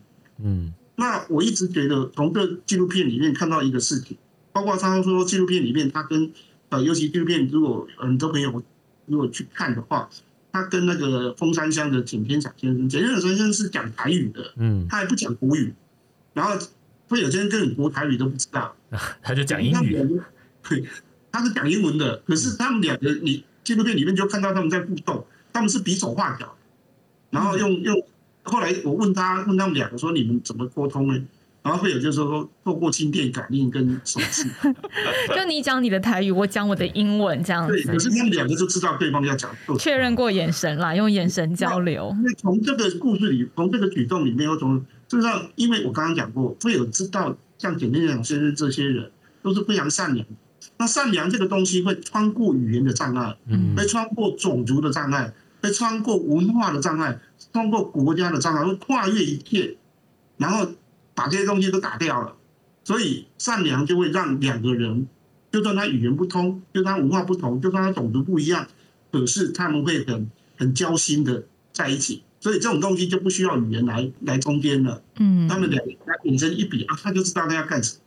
[0.43, 4.17] 嗯那我一直觉得从这纪录片里面看到一个事情，
[4.51, 6.31] 包括他说纪录片里面他跟
[6.69, 8.63] 呃，尤其纪录片如果很多朋友
[9.07, 10.09] 如果去看的话，
[10.51, 15.73] 他跟那个峰山乡的景天祥先生，景天祥先生是讲台语的，嗯，他还不讲国语，
[16.33, 16.53] 然后
[17.07, 18.73] 费尔先生根本国台语都不知道，
[19.21, 20.21] 他就讲英语，
[20.69, 20.85] 对，
[21.31, 26.55] 他是讲英文的，可是他们两个，你纪录片里面就看到他们在互动，他们是比手画脚，
[27.31, 28.05] 然后用用，
[28.43, 31.21] 后来我问他问他们两个说你们怎么沟通呢？
[31.63, 34.47] 然后会有就是说透过心电感应跟手势，
[35.35, 42.11] 就你讲你的台语，我讲我的英文，这样子对，可是他们两个就知道对方要讲确认过眼神啦，用眼神交流。
[42.17, 49.11] 因为从这个故事里，从这个举动里面，又从事实上，因为我刚刚讲过，会有知道像简天祥先生这些人
[49.43, 50.25] 都是非常善良。
[50.77, 57.19] 那善良这个东西会穿过语言的障碍，嗯会穿过种族的障碍，会穿过文化的障碍，
[57.53, 59.75] 穿过国家的障碍，会跨越一切，
[60.37, 60.67] 然后
[61.13, 62.35] 把这些东西都打掉了。
[62.83, 65.07] 所以善良就会让两个人，
[65.51, 68.67] 就算他语言不通，就算他文化不同，就算他种族不一样，
[69.11, 72.23] 可是他们会很很交心的在一起。
[72.39, 75.91] 所以这种东西就不需要语言来来中间了，嗯，他们两个
[76.23, 78.01] 眼神一比啊，他就知道他要干什么。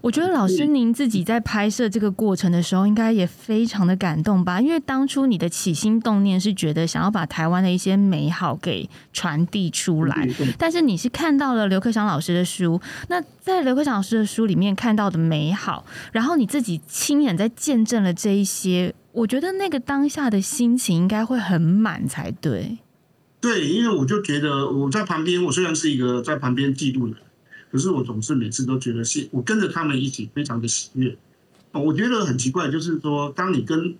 [0.00, 4.60] 我觉得老师您自己在拍摄这个过程的时候，应该也非常的感动吧？
[4.60, 22.78] 因为当初你的起心动念是觉得想要把台湾的一些美好给传递出来，但是你是看到了刘克祥老师的书，那在刘克祥老师的书里面看到的美好，然后你自己亲眼在见证了这一些，我觉得那个当下的心情应该会很满才对。
[23.40, 27.22] 对，因为我就觉得我在旁边，我虽然是一个在旁边记录的人，
[27.74, 31.16] 可是我总是每次都觉得是我跟着他们一起，非常的喜悦。
[31.72, 33.96] 哦我觉得很奇怪，就是说，当你跟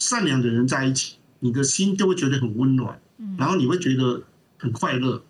[0.00, 3.00] 善良的人在一起，你的心就会觉得很温暖，
[3.38, 4.24] 然后你会觉得
[4.58, 5.22] 很快乐，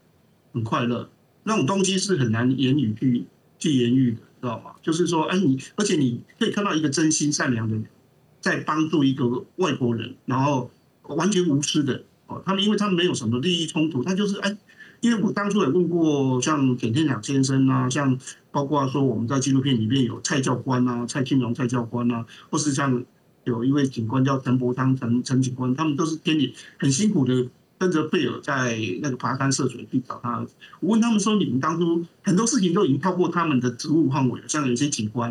[0.55, 1.11] 很快乐。
[1.42, 3.27] 那种东西是很难言语去
[3.59, 4.70] 去言喻的，知道吗？
[4.81, 7.85] 就是说，哎，你而且你可以看到一个真心善良的人
[8.40, 10.70] 在帮助一个外国人，然后
[11.03, 14.57] 完全无私的哦，他们因为他们没有什么利益冲突，他就是哎，
[15.07, 18.19] 因为我当初也问过像简天良先生啊，像
[18.51, 23.05] 包括说我们在纪录片里面有蔡教官啊，蔡庆荣蔡教官啊，或是像
[23.45, 27.47] 有一位警官叫陈伯昌陈陈警官，他们都是天里很辛苦的
[27.79, 30.45] 跟着贝尔在那个爬山涉水去找他。
[30.81, 35.31] 我问他们说，你们当初很多事情都已经超过他们的职务范围了，像有些警官，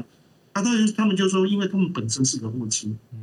[0.53, 2.97] 啊，当然他们就说，因为他们本身是个父亲。
[3.11, 3.19] 嗯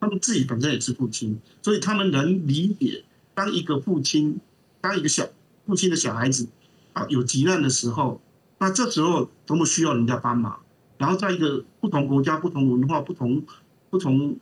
[0.00, 4.40] 他们自己本身也是父亲，所以他们能理解，当一个父亲，
[4.80, 5.24] 当一个小
[5.72, 6.46] 父亲的小孩子
[6.92, 8.20] 啊有急难的时候，
[8.58, 10.60] 那这时候多么需要人家帮忙。
[10.98, 13.42] 然后在一个不同国家、不同文化、不同
[13.88, 14.36] 不同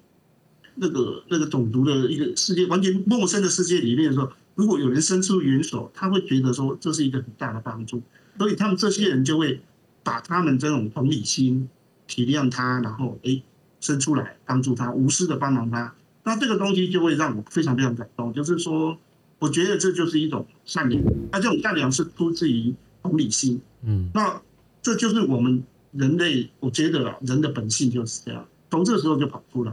[0.74, 8.02] 那个那个种族的一个世界，完全陌生的世界里面的时候，如果有人伸出援手，他会觉得说这是一个很大的帮助，
[8.36, 9.60] 所以他们这些人就会
[10.02, 11.68] 把他们这种同理心
[12.08, 13.40] 体谅他，然后诶
[13.78, 15.94] 伸出来帮助他，无私的帮忙他。
[16.24, 18.98] 那这个东西就会让我非常非常感动，就是说，
[19.40, 22.72] 我觉得这就是一种善良，那这种善良是出自于
[23.02, 23.60] 同理心。
[23.82, 24.40] 嗯那
[24.80, 29.72] 这就是我们人类，我觉得啊人的本性就是这样，从这时候就跑出来，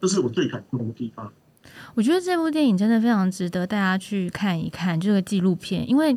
[0.00, 1.32] 这是我最感动的地方。
[1.94, 6.14] 我觉得这部电影真的非常值得大家去看一看这个纪录片，因为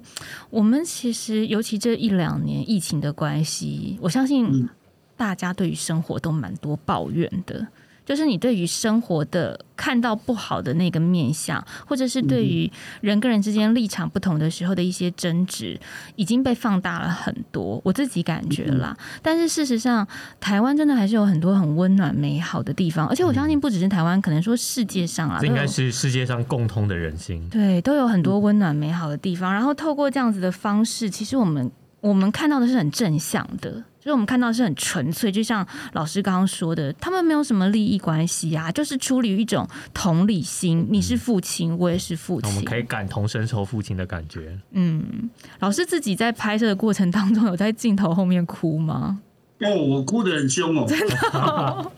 [0.49, 4.67] 我们其实尤其这一两年疫情的关系，我相信嗯
[5.15, 7.67] 大家对于生活都蛮多抱怨的。
[8.07, 15.77] 就是你对于生活的看到不好的那个面相，或者是对于人跟人之间立场不同的时候的一些争执，
[16.15, 17.81] 已经被放大了很多。
[17.83, 20.07] 我自己感觉啦，但是事实上，
[20.39, 27.45] 台湾真的还是有很多很温暖美好的地方，而且我相信不只是台湾，可能说世界上啊，这应该是世界上共通的人心。
[27.49, 29.53] 对，都有很多温暖美好的地方。
[29.53, 31.69] 然后透过这样子的方式，其实我们
[32.01, 40.87] 我们看到的是很正向的，就是我们看到的是很纯粹，就像老师刚刚说的，他们没有什么利益关系啊，就是出于一种同理心。
[40.89, 44.59] 你是父亲，我也是父亲我们，可以感同身受父亲的感觉。
[44.71, 45.29] 嗯。
[45.59, 49.19] 老师自己在拍摄的过程当中，有在镜头后面哭吗？
[49.59, 51.15] 哦，我哭得很凶哦，真的、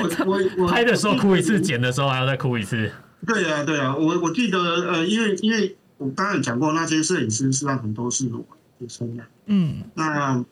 [0.00, 2.90] 我我我拍的时候哭一次，剪的时候还要再哭一次。
[3.26, 8.42] 对啊，对啊，我我记得呃，因为因为我刚刚有讲过，那些摄影师实际上很多是我
[8.78, 9.24] 学生的。
[9.46, 10.44] 嗯那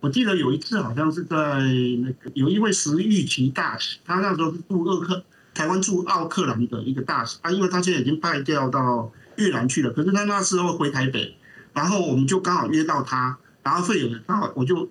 [0.00, 11.36] 我记得有一次好像是在那个有一位石玉琪大使，他那时候是驻奥克台湾驻奥克兰的一个大使，啊，因为他现在已经派调到越南去了，可是他那时候回台北，
[11.72, 14.88] 然后我们就刚好约到他，然后费尔刚好我就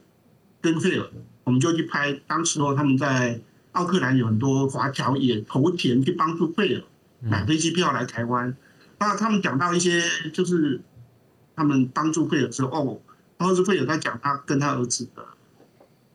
[0.62, 1.06] 跟费尔，
[1.44, 3.42] 我们就去拍，当时候他们在
[3.74, 6.84] 奥克兰有很多华侨也投钱去帮助费尔
[7.20, 8.56] 买飞机票来台湾。
[9.00, 10.02] 那他们讲到一些
[10.32, 10.80] 就是
[11.62, 13.00] 他们帮助费尔之后，哦，
[13.38, 15.24] 然后是费尔在讲他跟他儿子的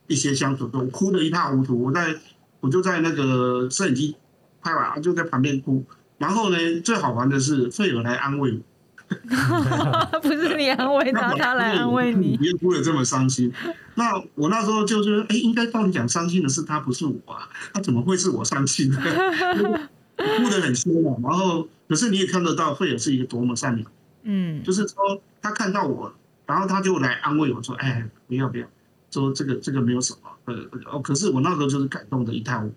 [0.08, 1.84] 一些相处，我哭得一塌糊涂。
[1.84, 2.16] 我在
[2.58, 4.16] 我就在那个摄影机
[4.60, 5.84] 拍完，就在旁边哭。
[6.18, 8.58] 然后呢，最好玩的是费尔来安慰我。
[10.20, 12.36] 不是你安慰他，他来安慰你。
[12.36, 13.52] 别哭得这么伤心。
[13.94, 17.48] 那我那时候就是，哎，应该到底讲，伤心的是他，不是我啊。
[17.72, 18.98] 他怎么会是我伤心呢？
[20.16, 21.14] 哭得很凶啊。
[21.22, 23.88] 然后，可是你也看得到费尔是一个多么善良。
[24.26, 24.62] 嗯。
[24.62, 26.12] 就是说，他看到我，
[26.46, 28.66] 然后他就来安慰我说：“哎，不要不要，
[29.10, 30.54] 说这个这个没有什么。”呃
[30.92, 32.74] 哦，可是我那时候就是感动的一塌糊涂。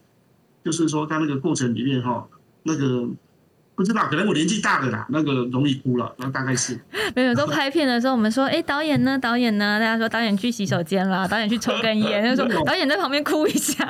[0.63, 2.27] 就是说，在那个过程里面哈，
[2.63, 3.09] 那个。
[3.79, 6.77] 不知道，可能我年纪大了啦，那个容易哭了，然后大概是。
[7.15, 9.17] 没有，都拍片的时候，我们说，哎，导演呢？
[9.17, 9.79] 导演呢？
[9.79, 13.85] 大家说导演去洗手间了，导演去抽根烟， 他说导演在旁边哭一下。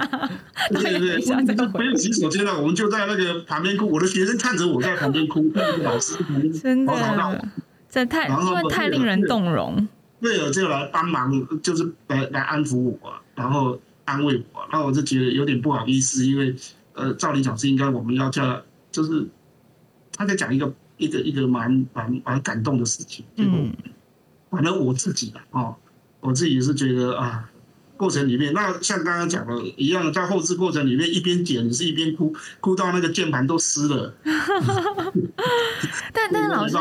[0.69, 3.89] 对 对对，没有洗手间了，我们就在那个旁边哭。
[3.89, 6.13] 我的学生看着我在旁边哭，那个老师
[6.61, 7.45] 真的，
[7.89, 9.87] 这太因为太令人动容。
[10.19, 12.99] 瑞尔就来帮忙，就是来来安抚我，
[13.33, 16.55] 然后安慰我，那我就觉得有点不好意思，因为
[16.93, 19.27] 呃，照理讲是应该我们要叫，就是。
[20.19, 23.71] 他在讲一个一个一个蛮蛮蛮感动的事情，嗯，
[24.49, 25.73] 反正我自己哦，
[26.19, 27.49] 我自己是觉得啊，
[27.95, 34.13] 过程里面那像刚刚讲的一样，在后置过程里面一边剪是一边哭，哭到那个键盘都湿了。
[36.11, 36.75] 但但老师，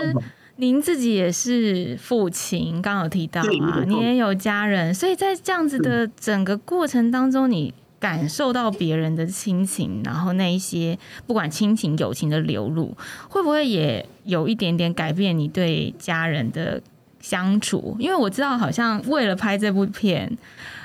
[0.57, 7.73] 您自己也是父亲，刚有提到啊，你也有家人，所以在这样子的整个过程当中，你。
[8.01, 12.97] 感受到别人的亲情，然后那一些不管亲情友情的流露，
[13.29, 16.81] 会不会也有一点点改变你对家人的
[17.21, 17.97] 相处？
[17.99, 20.39] 因为我知道，好像为了拍这部片，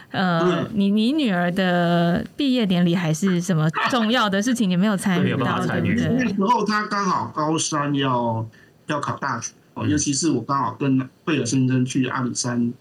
[0.09, 6.17] 呃，你你女儿的毕业典礼还是什么重要的事情，你没有参与到，对不对？
[6.17, 8.43] 那时候她刚好高三要
[8.87, 12.73] 要考大学哦，尤其是我刚好跟贝尔先生去阿里山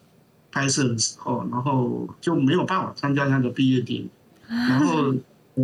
[0.51, 4.11] 拍摄的时候，然后就没有办法参加他的毕业典礼。
[4.69, 5.15] 然后，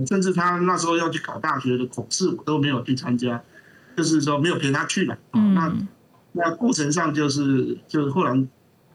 [0.07, 3.42] 甚至他那时候要去考大学的考试，我都没有去参加，
[3.94, 5.18] 就是说没有陪他去了。
[5.33, 5.70] 那
[6.33, 8.46] 那过程上就是就是后来，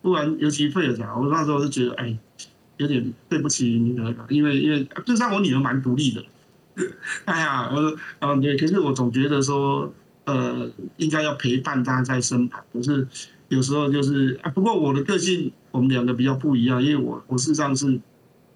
[0.01, 2.17] 忽然尤其费尔讲，我那时候就觉得哎，
[2.77, 6.23] 有点对不起女儿，因为因为就算我女儿蛮独立的。
[7.25, 9.93] 哎呀，我说啊对，可是我总觉得说
[10.25, 13.07] 呃应该要陪伴她在身旁，可是
[13.49, 18.01] 有时候就是啊，不过我的个性我们两个比较不一样，因为我我事实上是。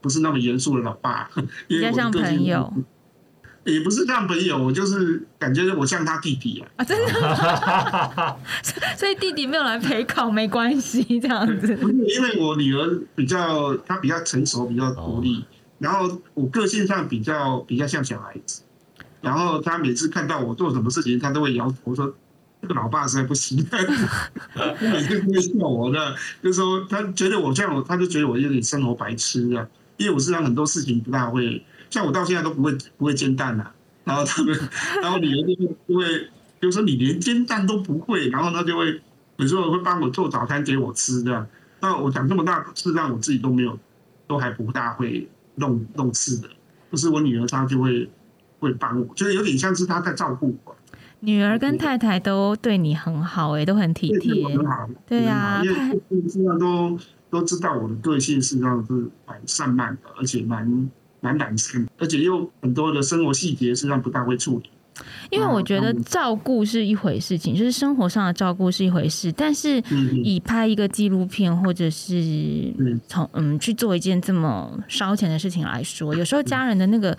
[0.01, 1.29] 不是那么严肃的老爸，
[1.67, 2.71] 比较像朋友，
[3.63, 6.67] 也不是像朋友，我就是感觉我像他弟弟啊。
[6.77, 7.11] 啊，真的，
[8.95, 11.75] 所以弟弟没有来陪考没关系，这样子。
[11.75, 15.43] 不是因为我女儿比较，她比较成熟，比较独立，
[15.79, 18.61] 然后我个性上比较比较像小孩子，
[19.21, 22.13] 然后她每次看到我做什么事情，她都会摇头说
[22.61, 23.57] ：“这个老爸实在不行。”
[24.79, 29.67] 每次都会笑我的，就说他觉得我这样，他就觉得我有点生活白痴啊。
[29.97, 33.65] 因为我身上很多事情不大会，像我到现在都不会不会煎蛋呐，
[34.03, 34.57] 然后他们，
[35.01, 35.47] 然后女儿
[35.87, 36.29] 就会
[36.61, 39.01] 就说你连煎蛋都不会，然后他就会
[39.37, 41.45] 有时候会帮我做早餐给我吃这样。
[41.79, 43.77] 那我长这么大，事实上我自己都没有，
[44.27, 46.47] 都还不大会弄弄吃的，
[46.89, 48.09] 不是我女儿她就会
[48.59, 50.75] 会帮我，就是有点像是她在照顾我。
[51.21, 56.97] 女儿跟太太都对你很好哎，都很体贴，很好，对呀，因为实际上都。
[57.29, 58.93] 都知道我的个性实际上是
[59.25, 64.69] 蛮散漫的，而且蛮蛮懒散，而且又很多的生活细节实际上不大会处理。
[65.29, 69.79] 因为我觉得照顾是一回事情，就是生活上的照顾是一回事，但是
[70.23, 72.73] 以拍一个纪录片或者是
[73.07, 77.15] 从嗯去做一件这么烧钱的事情来说，有时候家人的那个。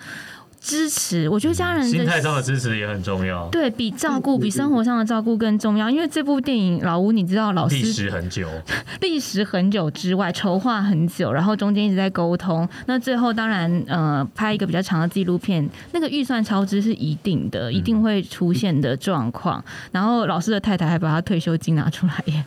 [0.61, 5.89] 支持，我觉得家人心态上的支持也很重要，对比照顾比生活上的照顾更重要。
[5.89, 8.47] 因为这部电影老吴，你知道，老师历时很久，
[9.01, 12.67] 历时很久之外，筹划很久，然后中间一直在沟通。
[12.87, 19.63] 那最后当然，呃，拍一个比较长的纪录片，那个预算超支是一定的，一定会出现的状况。
[19.91, 22.45] 然后老师的太太还把他退休金拿出来 耶，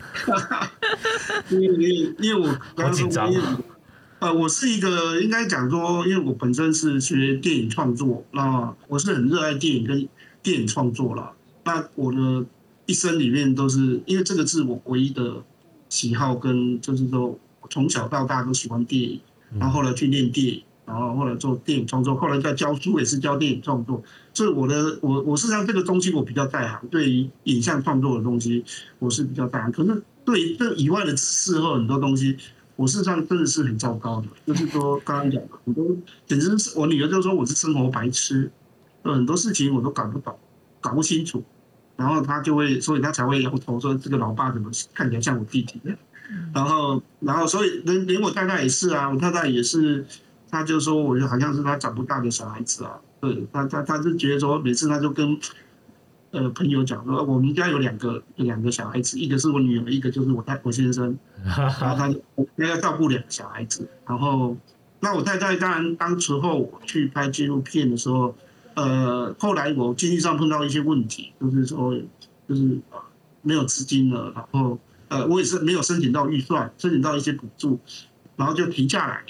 [1.48, 3.32] 因为因为我好紧张。
[4.22, 10.08] 呃，我是一个应该讲说，因为我本身是学电影创作，那我是很热爱电影跟
[10.40, 11.32] 电影创作了。
[11.64, 12.46] 那我的
[12.86, 15.42] 一生里面都是因为这个是我唯一的
[15.88, 17.36] 喜好，跟就是说
[17.68, 19.20] 从小到大都喜欢电影，
[19.58, 24.00] 然后后来去练电影，然后后来做电影创作，后来在教书也是教电影创作。
[24.32, 28.64] 所以我的我我事实上这个东西我比较在行，对于影像创作的东西
[29.00, 29.72] 我是比较在行。
[29.72, 32.36] 可是对这以外的事后很多东西。
[32.76, 35.96] 我事实上真的是很糟糕的，就是说刚刚讲的，我都
[36.26, 38.50] 简直是我女儿就说我是生活白痴，
[39.02, 40.36] 很多事情我都搞不懂，
[40.80, 41.44] 搞不清楚，
[41.96, 45.80] 然后她就会，所以她才会摇头说这个老爸怎么看起来像我弟弟，
[46.54, 50.06] 然后然后所以连连我太太也是啊，我太太也是，
[50.50, 55.38] 她就说我就好像是她长不大的小孩子啊，对，她她她是觉得说每次她就跟。
[56.32, 61.14] 呃，朋友讲说，我们家有两个两个小孩子，一个是我女儿，一个就是我太我先生，
[61.44, 62.08] 然后他
[62.56, 64.56] 他要照顾两个小孩子，然后
[65.00, 68.34] 那我太太当然当时候我去拍纪录片的时候，
[68.72, 71.94] 呃，后来我经济上碰到一些问题，就是说
[72.48, 72.80] 就是
[73.42, 74.78] 没有资金了，然后
[75.08, 77.78] 呃，我也是没有申请到预算，申请到一些补助，
[78.36, 79.26] 然后就停下来了，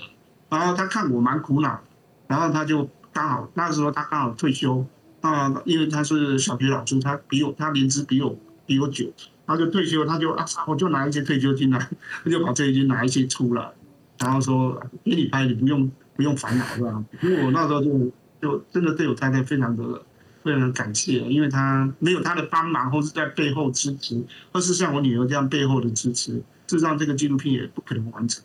[0.51, 1.81] 然后他看我蛮苦恼，
[2.29, 4.87] 然后他就刚好那时候他刚好退休。
[5.23, 9.11] 啊，因为他是小学老师，他比我他年资比我比我久，
[9.47, 11.79] 他就退休，他就啊，我就拿一些退休金来，
[12.23, 13.73] 他就把这一金拿一些出来，
[14.19, 17.03] 然后说给你拍，你不用不用烦恼是吧。
[17.23, 20.03] 因为我那时候就就真的对我太太非常的
[20.43, 26.33] 非常的感谢，因为他没有他的帮忙或是在背后支持，或是像我女儿这样背后的支持，
[26.67, 28.43] 事实上这个纪录片也不可能完成。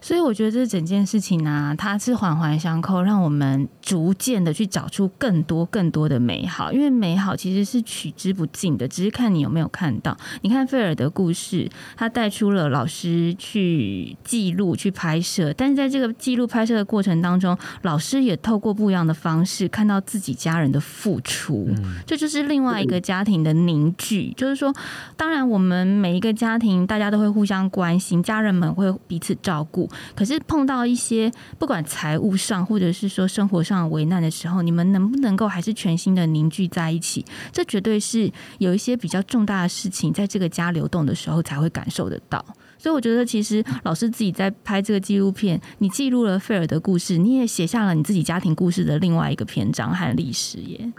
[0.00, 6.72] 所以我觉得这整件事情呢，它是环环相扣，让我们逐渐的去找出更多更多的美好。
[6.72, 10.16] 因为美好其实是取之不尽的，只是看你有没有看到。
[10.42, 21.68] 你看菲尔的故事，他带出了老师去记录、去拍摄，但是在这个记录拍摄的过程当中，老师也透过不一样的方式看到自己家人的付出。
[22.06, 24.32] 这就是另外一个家庭的凝聚。
[24.36, 24.74] 就是说，
[25.16, 29.75] 当然我们每一个家庭，大家都会互相关心，家人们会彼此照顾。
[30.14, 37.24] 可是碰到一些不管财务上或者是说生活上为难的时候，你们能不能够还是全心的凝聚在一起？
[37.50, 42.44] 这绝对是有一些比较重大的事情在这个家流动的时候才会感受得到。
[42.78, 50.92] 所以我觉得，其实老师自己在拍这个纪录片，你记录了费尔的故事，你也写下了你自己家庭故事的另外一个篇章和历史耶。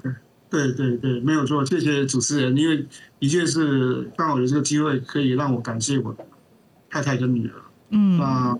[0.49, 2.85] 对对对，没有错，谢谢主持人，因为
[3.19, 6.15] 的确是刚好有这个机会，可以让我感谢我
[6.89, 7.53] 太太跟女儿。
[7.89, 8.57] 嗯啊，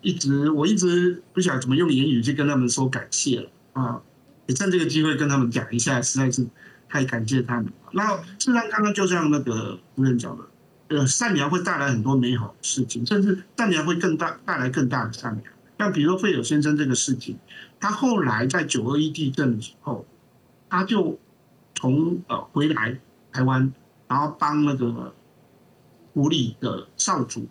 [0.00, 4.02] 一直我一直不晓得怎么用言语去跟他们说感谢了啊，
[4.46, 6.46] 也趁这个机会跟他们讲一下，实在是
[6.88, 7.72] 太感谢他们了。
[7.92, 10.44] 那事实上，刚刚就像那个夫人讲的，
[10.88, 15.44] 呃，善良会带来很多美好的事情，甚至善良会更大带来更大的善良。
[15.78, 17.38] 像比如说费尔先生这个事情，
[17.78, 20.06] 他后来在九二一地震的时候，
[20.68, 21.18] 他就
[21.74, 22.98] 从呃回来
[23.32, 23.72] 台湾，
[24.08, 25.14] 然后帮那个
[26.14, 27.46] 湖里的少主。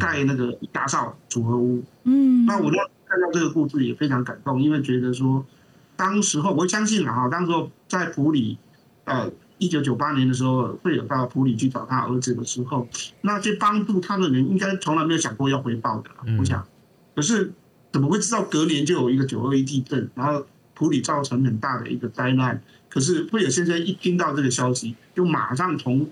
[0.00, 5.46] 盖那个打造组合屋，嗯，那我那看到这个故事也非常感动，因为觉得说，
[5.94, 8.58] 当时候我相信了哈，当时候在普里，
[9.04, 12.88] 呃，一九九八年的时候，会有到普里去找他儿子的时候，
[13.20, 16.66] 那些帮助他的人应该从来没有想过要回报的，我想，
[17.14, 17.52] 可是
[17.92, 22.60] 怎么会知道隔年就有一个九二一地震，然后普里造成很大的一个灾难？
[22.88, 26.04] 可是惠尔先生一听到这个消息，就马上从。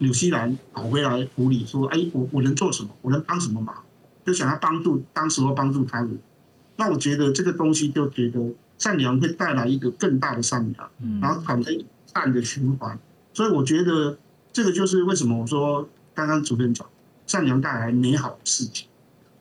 [0.00, 2.88] 纽西兰跑回来湖里说：“哎，我我能做什么？
[3.02, 3.74] 我能帮什么忙？
[4.24, 6.18] 就想要帮助当时候帮助他人。
[6.76, 8.40] 那我觉得这个东西就觉得
[8.78, 10.90] 善良会带来一个更大的善良，
[11.20, 12.98] 然后产生善的循环。
[13.34, 14.18] 所以我觉得
[14.52, 16.86] 这个就是为什么我说刚刚主持人讲
[17.26, 18.88] 善良带来美好的事情。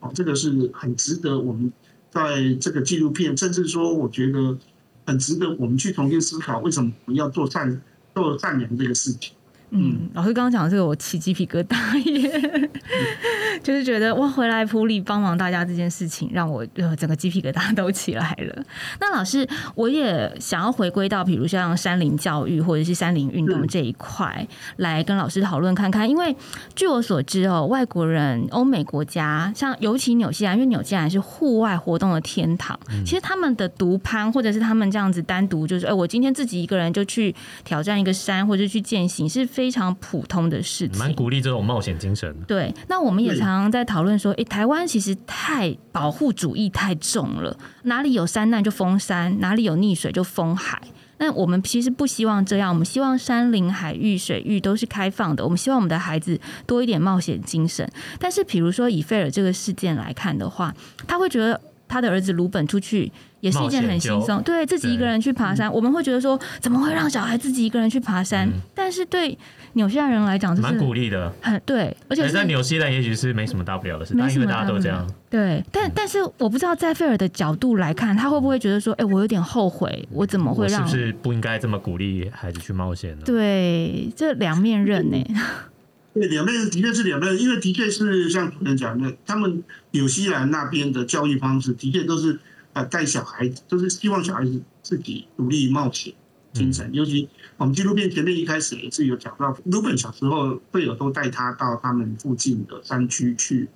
[0.02, 1.72] 哦，这个是很值得我们
[2.12, 4.58] 在这个纪录片，甚至说我觉得
[5.06, 7.82] 很值得我们去重新思考，为什么我们要做善
[8.14, 9.34] 做善良这个事情。”
[9.72, 12.70] 嗯，老师刚刚讲的这个，我起鸡皮疙瘩耶，
[13.62, 18.64] 就是觉得哇，回来普里帮忙大家这件事情，让我呃整个鸡皮疙瘩都起来了。
[19.00, 24.48] 那老师，我也想要回归到，比如像山林教育或者是山林运动这一块，
[24.78, 26.10] 来跟老师讨论看看。
[26.10, 26.36] 因为
[26.74, 39.48] 据我所知哦，外国人、欧美国家，像尤其纽西兰，因为纽西兰是户外活动的天堂，其实他们的独攀或者是他们这样子单独，就是哎，我今天自己一个人就去挑战一个山，或者去践行是。
[39.60, 42.34] 非常普通的事情，蛮鼓励这种冒险精神。
[42.48, 50.82] 对，那我们也常常在讨论说，哎，台湾其实太保护主义太重了，哪里有山难就封山，哪里有溺水就封海。
[51.18, 55.44] 那我们其实不希望这样，我们希望山林、海域、水域都是开放的。
[55.44, 57.86] 我们希望我们的孩子多一点冒险精神。
[58.18, 60.74] 但是，比如说以菲尔这个事件来看的话，
[61.06, 63.12] 他会觉得他的儿子鲁本出去。
[63.42, 68.50] 也是一件很轻松，对自己一个人去爬山，我们会觉得说，怎么会让小孩自己一个人去爬山？
[68.76, 69.38] 但是对
[69.74, 71.32] 纽西兰人来讲，蛮鼓励的。
[71.42, 75.08] 很对，而且在纽西兰也许是没什么大不了的事，但因为大家都这样。
[75.30, 80.88] 对，但但是我不知道在菲尔的角度来看，他会不会觉得说，哎，我有点后悔，我怎么会让？
[80.88, 83.22] 是不是不应该这么鼓励孩子去冒险呢？
[83.26, 85.24] 对，这两面刃呢。
[86.12, 92.40] 对，两面的确是两面，因为的确是像主持人讲的，他们纽西兰那边的教育方式的确都是
[92.74, 96.14] 呃带小孩子，就是希望小孩子自己独立冒险
[96.54, 96.90] 精神。
[96.94, 103.68] 尤其我们纪录片前面一开始也是有讲到，鲁本小时候队友都带他到他们附近的山区去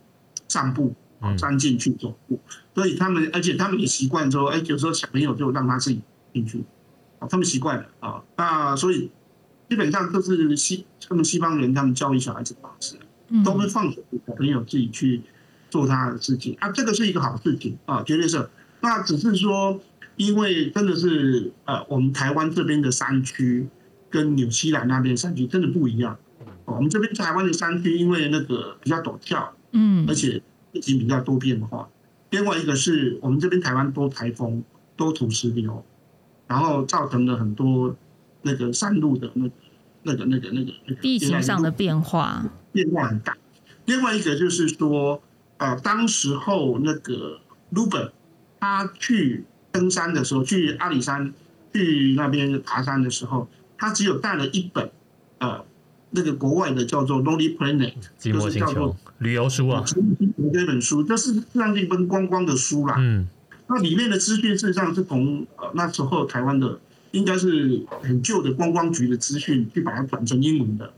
[0.47, 0.93] 散步，
[1.37, 2.39] 山进去走步，
[2.75, 6.01] 所以他们而且他们也习惯说，哎，有时候小朋友就让他自己
[6.33, 6.63] 进去，
[7.19, 9.09] 啊，他们习惯了啊，那所以。
[9.69, 12.95] 基本上都是西他们西方人，他们教育小孩子方式，
[13.43, 15.21] 都会放手小朋友自己去
[15.71, 18.47] 做他的事情啊，这个是一个好事情啊，绝对是。
[18.83, 19.79] 那只是说，
[20.17, 23.67] 因为真的是呃，我们台湾这边的山区
[24.11, 26.19] 跟纽西兰那边山区真的不一样。
[26.65, 30.39] 我们这边台湾的山区因为那个比较陡峭，嗯，而且
[30.71, 31.89] 地形比较多变化。
[32.29, 34.63] 另外一个是我们这边台湾多台风，
[34.95, 35.83] 多土石流，
[36.45, 37.95] 然后造成了很多
[38.43, 39.49] 那个山路的那。
[40.05, 43.37] 那个、那个、那个、那个地形上的变化变化很大。
[43.85, 45.23] 另外一个就是说，
[45.55, 48.11] 呃，当时候那个鲁本
[48.63, 49.43] 他去
[49.73, 51.33] 登山的时候，去阿里山
[51.73, 54.89] 去那边爬山的时候，他只有带了一本
[55.39, 55.65] 呃
[56.11, 57.93] 那个国外的叫做《Lonely Planet》，
[58.31, 59.83] 就是叫做旅游书啊，
[60.53, 62.95] 这本书，这是让一本观光的书啦。
[62.97, 63.27] 嗯，
[63.67, 66.79] 那里面的资讯事实上是从呃那时候台湾的。
[67.13, 70.91] 应该是很旧的观光局的资讯，去把它转成英文的，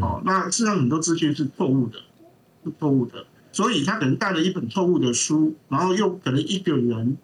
[0.00, 1.98] 哦，那事实上很多资讯是错误的，
[2.64, 7.16] 是错误的，所以他可能带了一本错误的书，然后又可能一个人，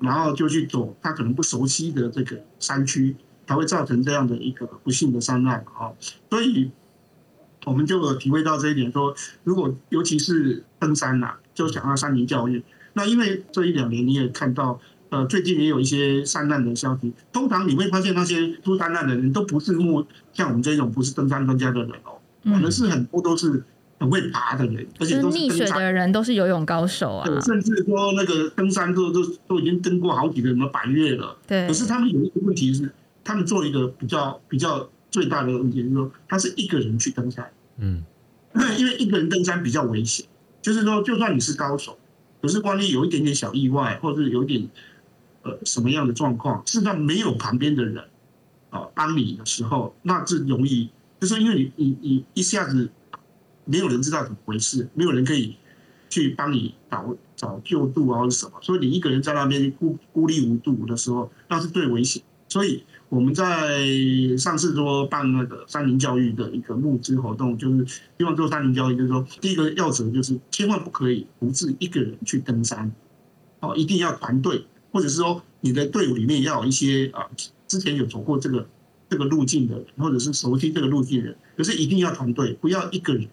[0.00, 3.16] 然后就去走他可能不熟悉的这个山区，
[3.46, 5.92] 才会造成这样的一个不幸的山难啊，
[6.28, 6.70] 所以
[7.64, 9.14] 我们就体会到这一点，说
[9.44, 12.62] 如果尤其是登山呐，就讲到山林教育，
[12.92, 14.80] 那因为这一两年你也看到。
[15.12, 17.12] 呃，最近也有一些山难的消息。
[17.32, 22.14] 通常你会发现，那些出山难的人都不是木像我们这种不是登山专家的人哦，
[22.44, 23.64] 可能是很多都是
[24.00, 27.24] 很会爬的人，而且都是溺水的人，都是游泳高手啊。
[27.24, 31.36] 对，甚至说那个登山都都都已经登过好几个什么百越了。
[31.46, 31.68] 对。
[31.68, 32.90] 可是他们有一个问题是，
[33.22, 37.48] 他们做一个比较比较最大的问题，就是说他是一个人去登山。
[37.78, 38.04] 嗯。
[38.76, 40.26] 因为一个人登山比较危险，
[40.60, 41.96] 就是说，就算你是高手，
[42.42, 44.68] 可是万一有一点点小意外，或者是有点。
[45.42, 46.62] 呃，什么样的状况？
[46.66, 48.04] 是在没有旁边的人
[48.68, 52.90] 啊帮你的时候，那是容易，就是因为你你你一下子
[53.70, 55.56] 没有人知道怎么回事，没有人可以
[56.08, 62.22] 去帮你找找救助啊，或者什么，所以你一个人在那边孤孤立无助的时候，那是最危险。
[62.48, 63.86] 所以我们在
[64.36, 67.86] 上次说办那个山林教育的一个募资活动，就是
[68.18, 72.90] 希望做山林教育，就是说第一个要则就是千万不可以独自一个人去登山，
[73.60, 74.66] 哦，一定要团队。
[74.92, 77.24] 或者是说，你的队伍里面要有一些啊，
[77.68, 78.66] 之前有走过这个
[79.08, 83.24] 这个路径的人，或者是熟悉这个路径的人，可是一定要团队，不要一个人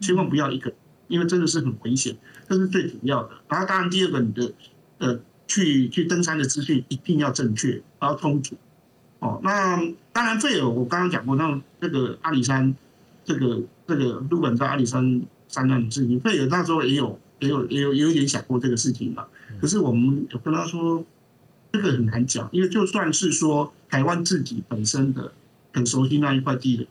[0.00, 0.72] 千万不要一个，
[1.08, 2.16] 因为真的是很危险，
[2.48, 3.30] 这是最主要的。
[3.48, 4.52] 然后当然第二个，你的
[4.98, 8.56] 呃去去登山的资讯一定要正确，然后充足。
[9.18, 9.76] 哦，那
[10.12, 12.74] 当然费尔我刚刚讲过，那这个阿里山
[13.24, 19.24] 这个这个日本在阿里山山难的事情，费尔那时候也有也有也有也有点想过这个事情嘛。
[19.58, 21.02] 可是我们有跟他说，
[21.72, 25.32] 这个很难讲，因为就算是说台湾自己本身的
[25.72, 26.86] 很熟悉那一块地的，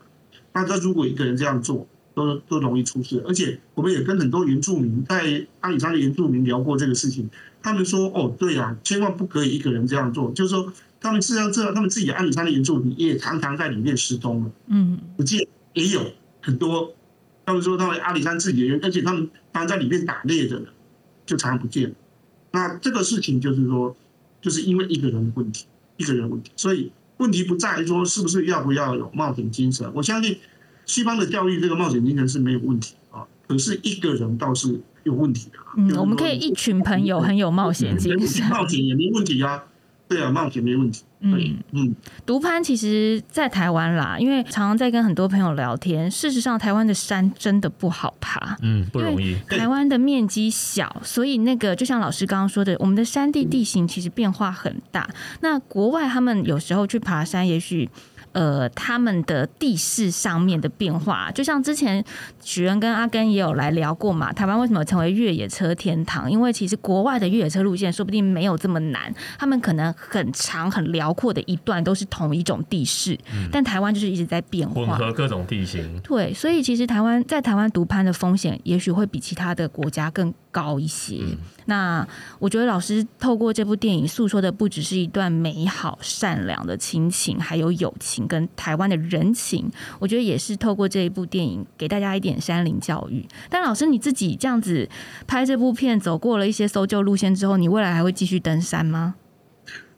[0.54, 3.24] 那他如果一个人这样做，都都容易出事。
[3.28, 7.30] 而且我们也跟很多原住民在阿里山的原住民聊过这个事情，
[7.62, 16.02] 他们说：“哦，对啊，千万不可以一个人这样做。”就是说，他们实上知道他们自己阿里山的原住民也常常在里面失踪了，嗯，不见也有
[16.42, 16.92] 很多。
[17.46, 20.66] 他们说他们阿里山自己的人，而且他们常在里面打猎的人
[21.28, 21.96] 就常常不见了。
[22.54, 23.96] 那这个事情就是说，
[24.42, 25.66] 就是因为一个人的问题，
[25.98, 29.88] 一个人问题，所以问题不在于说是不是要不要有冒险精神。
[29.94, 30.38] 我相信
[30.86, 35.60] 西方的教育这个冒险精神是没有问题啊，可是一个人倒是有问题的。
[35.78, 39.64] 嗯，我们可以一群朋友很有冒险精神，冒险也没问题啊。
[40.08, 41.02] 对啊，冒险没问题。
[41.22, 41.96] 嗯嗯，
[42.28, 46.10] 独攀其实，在台湾啦，因为常常在跟很多朋友聊天。
[46.12, 49.36] 事实上，台湾的山真的不好爬，嗯，不容易。
[49.50, 55.10] 台湾的面积小，所以那个就像老师刚刚说的，我们的山地地形其实变化很大。
[55.42, 57.90] 那国外他们有时候去爬山，也许。
[58.36, 62.04] 呃，他们的地势上面的变化，就像之前
[62.44, 64.34] 许恩跟阿根也有来聊过嘛。
[64.34, 66.30] 台湾为什么成为越野车天堂？
[66.30, 73.18] 因为其实国外的越野车路线说不定没有这么难，他们可能很长很辽阔的一段都是同一种地势，
[73.54, 75.98] 但台湾就是一直在变化，混合各种地形。
[76.04, 81.22] 对，所以其实台湾在台湾独攀的风险，也许会比其他的国家更高一些。
[81.66, 82.08] 那
[82.40, 88.26] 我觉得老师透过这部电影诉说的，不只是一段美好善良的亲情，还有友情。
[88.28, 93.26] 跟台湾的人情，我觉得也是透过这一部电影给大家一点山林教育。
[93.50, 94.90] 但老师你自己这样子
[95.28, 99.16] 拍这部片，走过了一些搜救路线之后，你未来还会继续登山吗？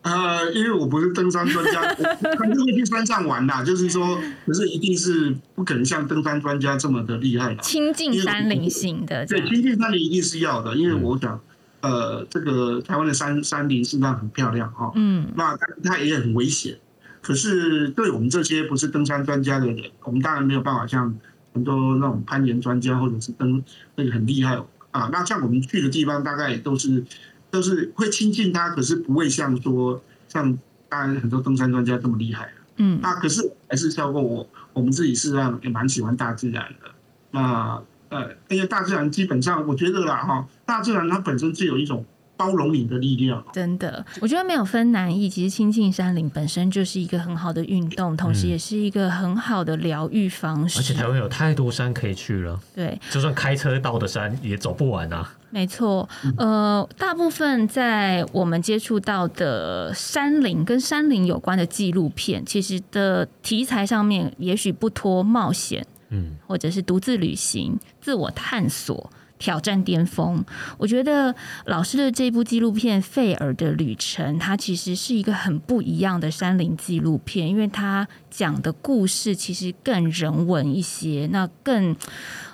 [0.03, 3.63] 呃，因为我不是登山专家，我肯定会去山上玩啦。
[3.63, 7.59] 就是说，可是一定是不可能像登山专家这么的厉害啦。
[7.61, 11.39] 亲近山林型的，对，亲近山林一定是要的，因为我讲，
[11.82, 16.78] 呃，这个台湾的山山林实际上很漂亮哈，嗯，那它也很危险。
[17.21, 21.13] 可是对我们这些不是登山专家的人，我们当然没有办法像
[21.53, 23.63] 很多那种攀岩专家或者是登
[23.95, 24.61] 那个很厉害
[24.91, 25.09] 啊。
[25.11, 27.03] 那像我们去的地方，大概也都是。
[27.49, 30.59] 都是会亲近它，可是不会像说像
[30.89, 36.91] 当然很多登山专家这么厉害嗯，那，可是还是超过我，我们自己是上也蛮喜欢大自然的。
[37.32, 42.05] 那呃，因为大自然基本上我觉得啦哈，大自然它本身就有一种。
[42.39, 45.28] 包容你的力量，真的，我觉得没有分难易。
[45.28, 50.78] 其实亲近山林本身就是一个很好的运动，同时也是一个很好的疗愈方式。
[50.78, 55.34] 而且台湾有太多山可以去了，对，就算开车到的山也走不完啊。
[55.49, 69.10] 没错，呃，大部分在我们接触到的山林跟山林有关的纪录片，其实的题材上面也许不脱冒险，嗯，或者是独自旅行、自我探索。
[69.39, 70.43] 挑战巅峰，
[70.80, 71.36] 我觉得
[71.66, 81.95] 老师的这部纪录片《费尔的旅程》，它其实是一个很不一样的山林纪录片，因为它讲的故事其实更人文一些，那更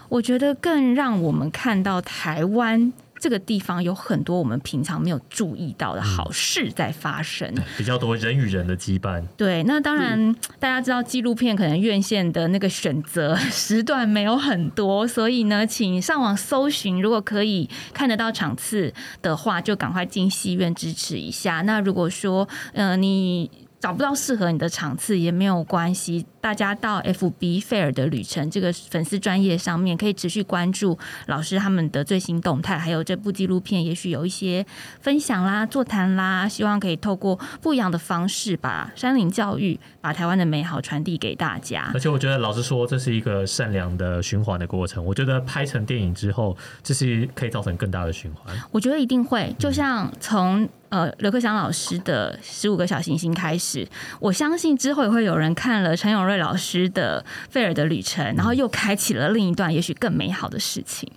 [0.09, 2.91] 我觉得更让我们看到台湾。
[3.23, 9.23] 这个地方有很多我们平常没有注意到的好事在发生，比较多人与人的羁绊。
[9.37, 21.61] 对，那当然大家知道纪录片可能院线的那个选择时段没有很多，所以呢，请上网搜寻，如果可以看得到场次的话，就赶快进戏院支持一下。
[21.61, 23.49] 那如果说，呃，你
[23.83, 26.25] 找不到适合你的场次也没有关系。
[26.39, 34.65] 大家到 FB Fair 的旅程这个粉丝专业上面，可以持续关注老师他们的最新动态，还有这部纪录片，也许有一些
[35.01, 41.91] 分享啦、座谈啦，希望可以透过不一样的方式，把山林教育、把台湾的美好传递给大家。
[41.93, 45.03] 而且我觉得，老实说，这是一个善良的循环的过程。
[45.03, 48.55] 我觉得拍成电影之后，这是可以造成更大的循环。
[48.71, 53.87] 我觉得一定会，就像从呃刘克祥老师的十五个小行星开始，
[54.19, 56.33] 我相信之后也会有人看了陈永瑞。
[56.43, 61.09] 老师的费尔的旅程，然后又开启了另一段也许更美好的事情。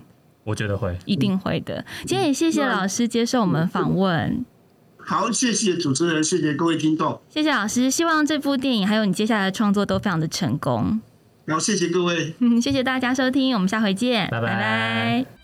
[0.44, 1.84] 我觉得会，一定会的。
[2.06, 4.44] 今天也谢谢老师接受我们访问。
[4.98, 7.90] 好，谢谢主持人，谢谢各位听众，谢谢老师。
[7.90, 11.00] 希望这部电影还有你接下来的创作都非常的成功。
[11.48, 15.35] 好，谢谢各位，嗯， 谢谢大家收听，我们下回见，拜拜。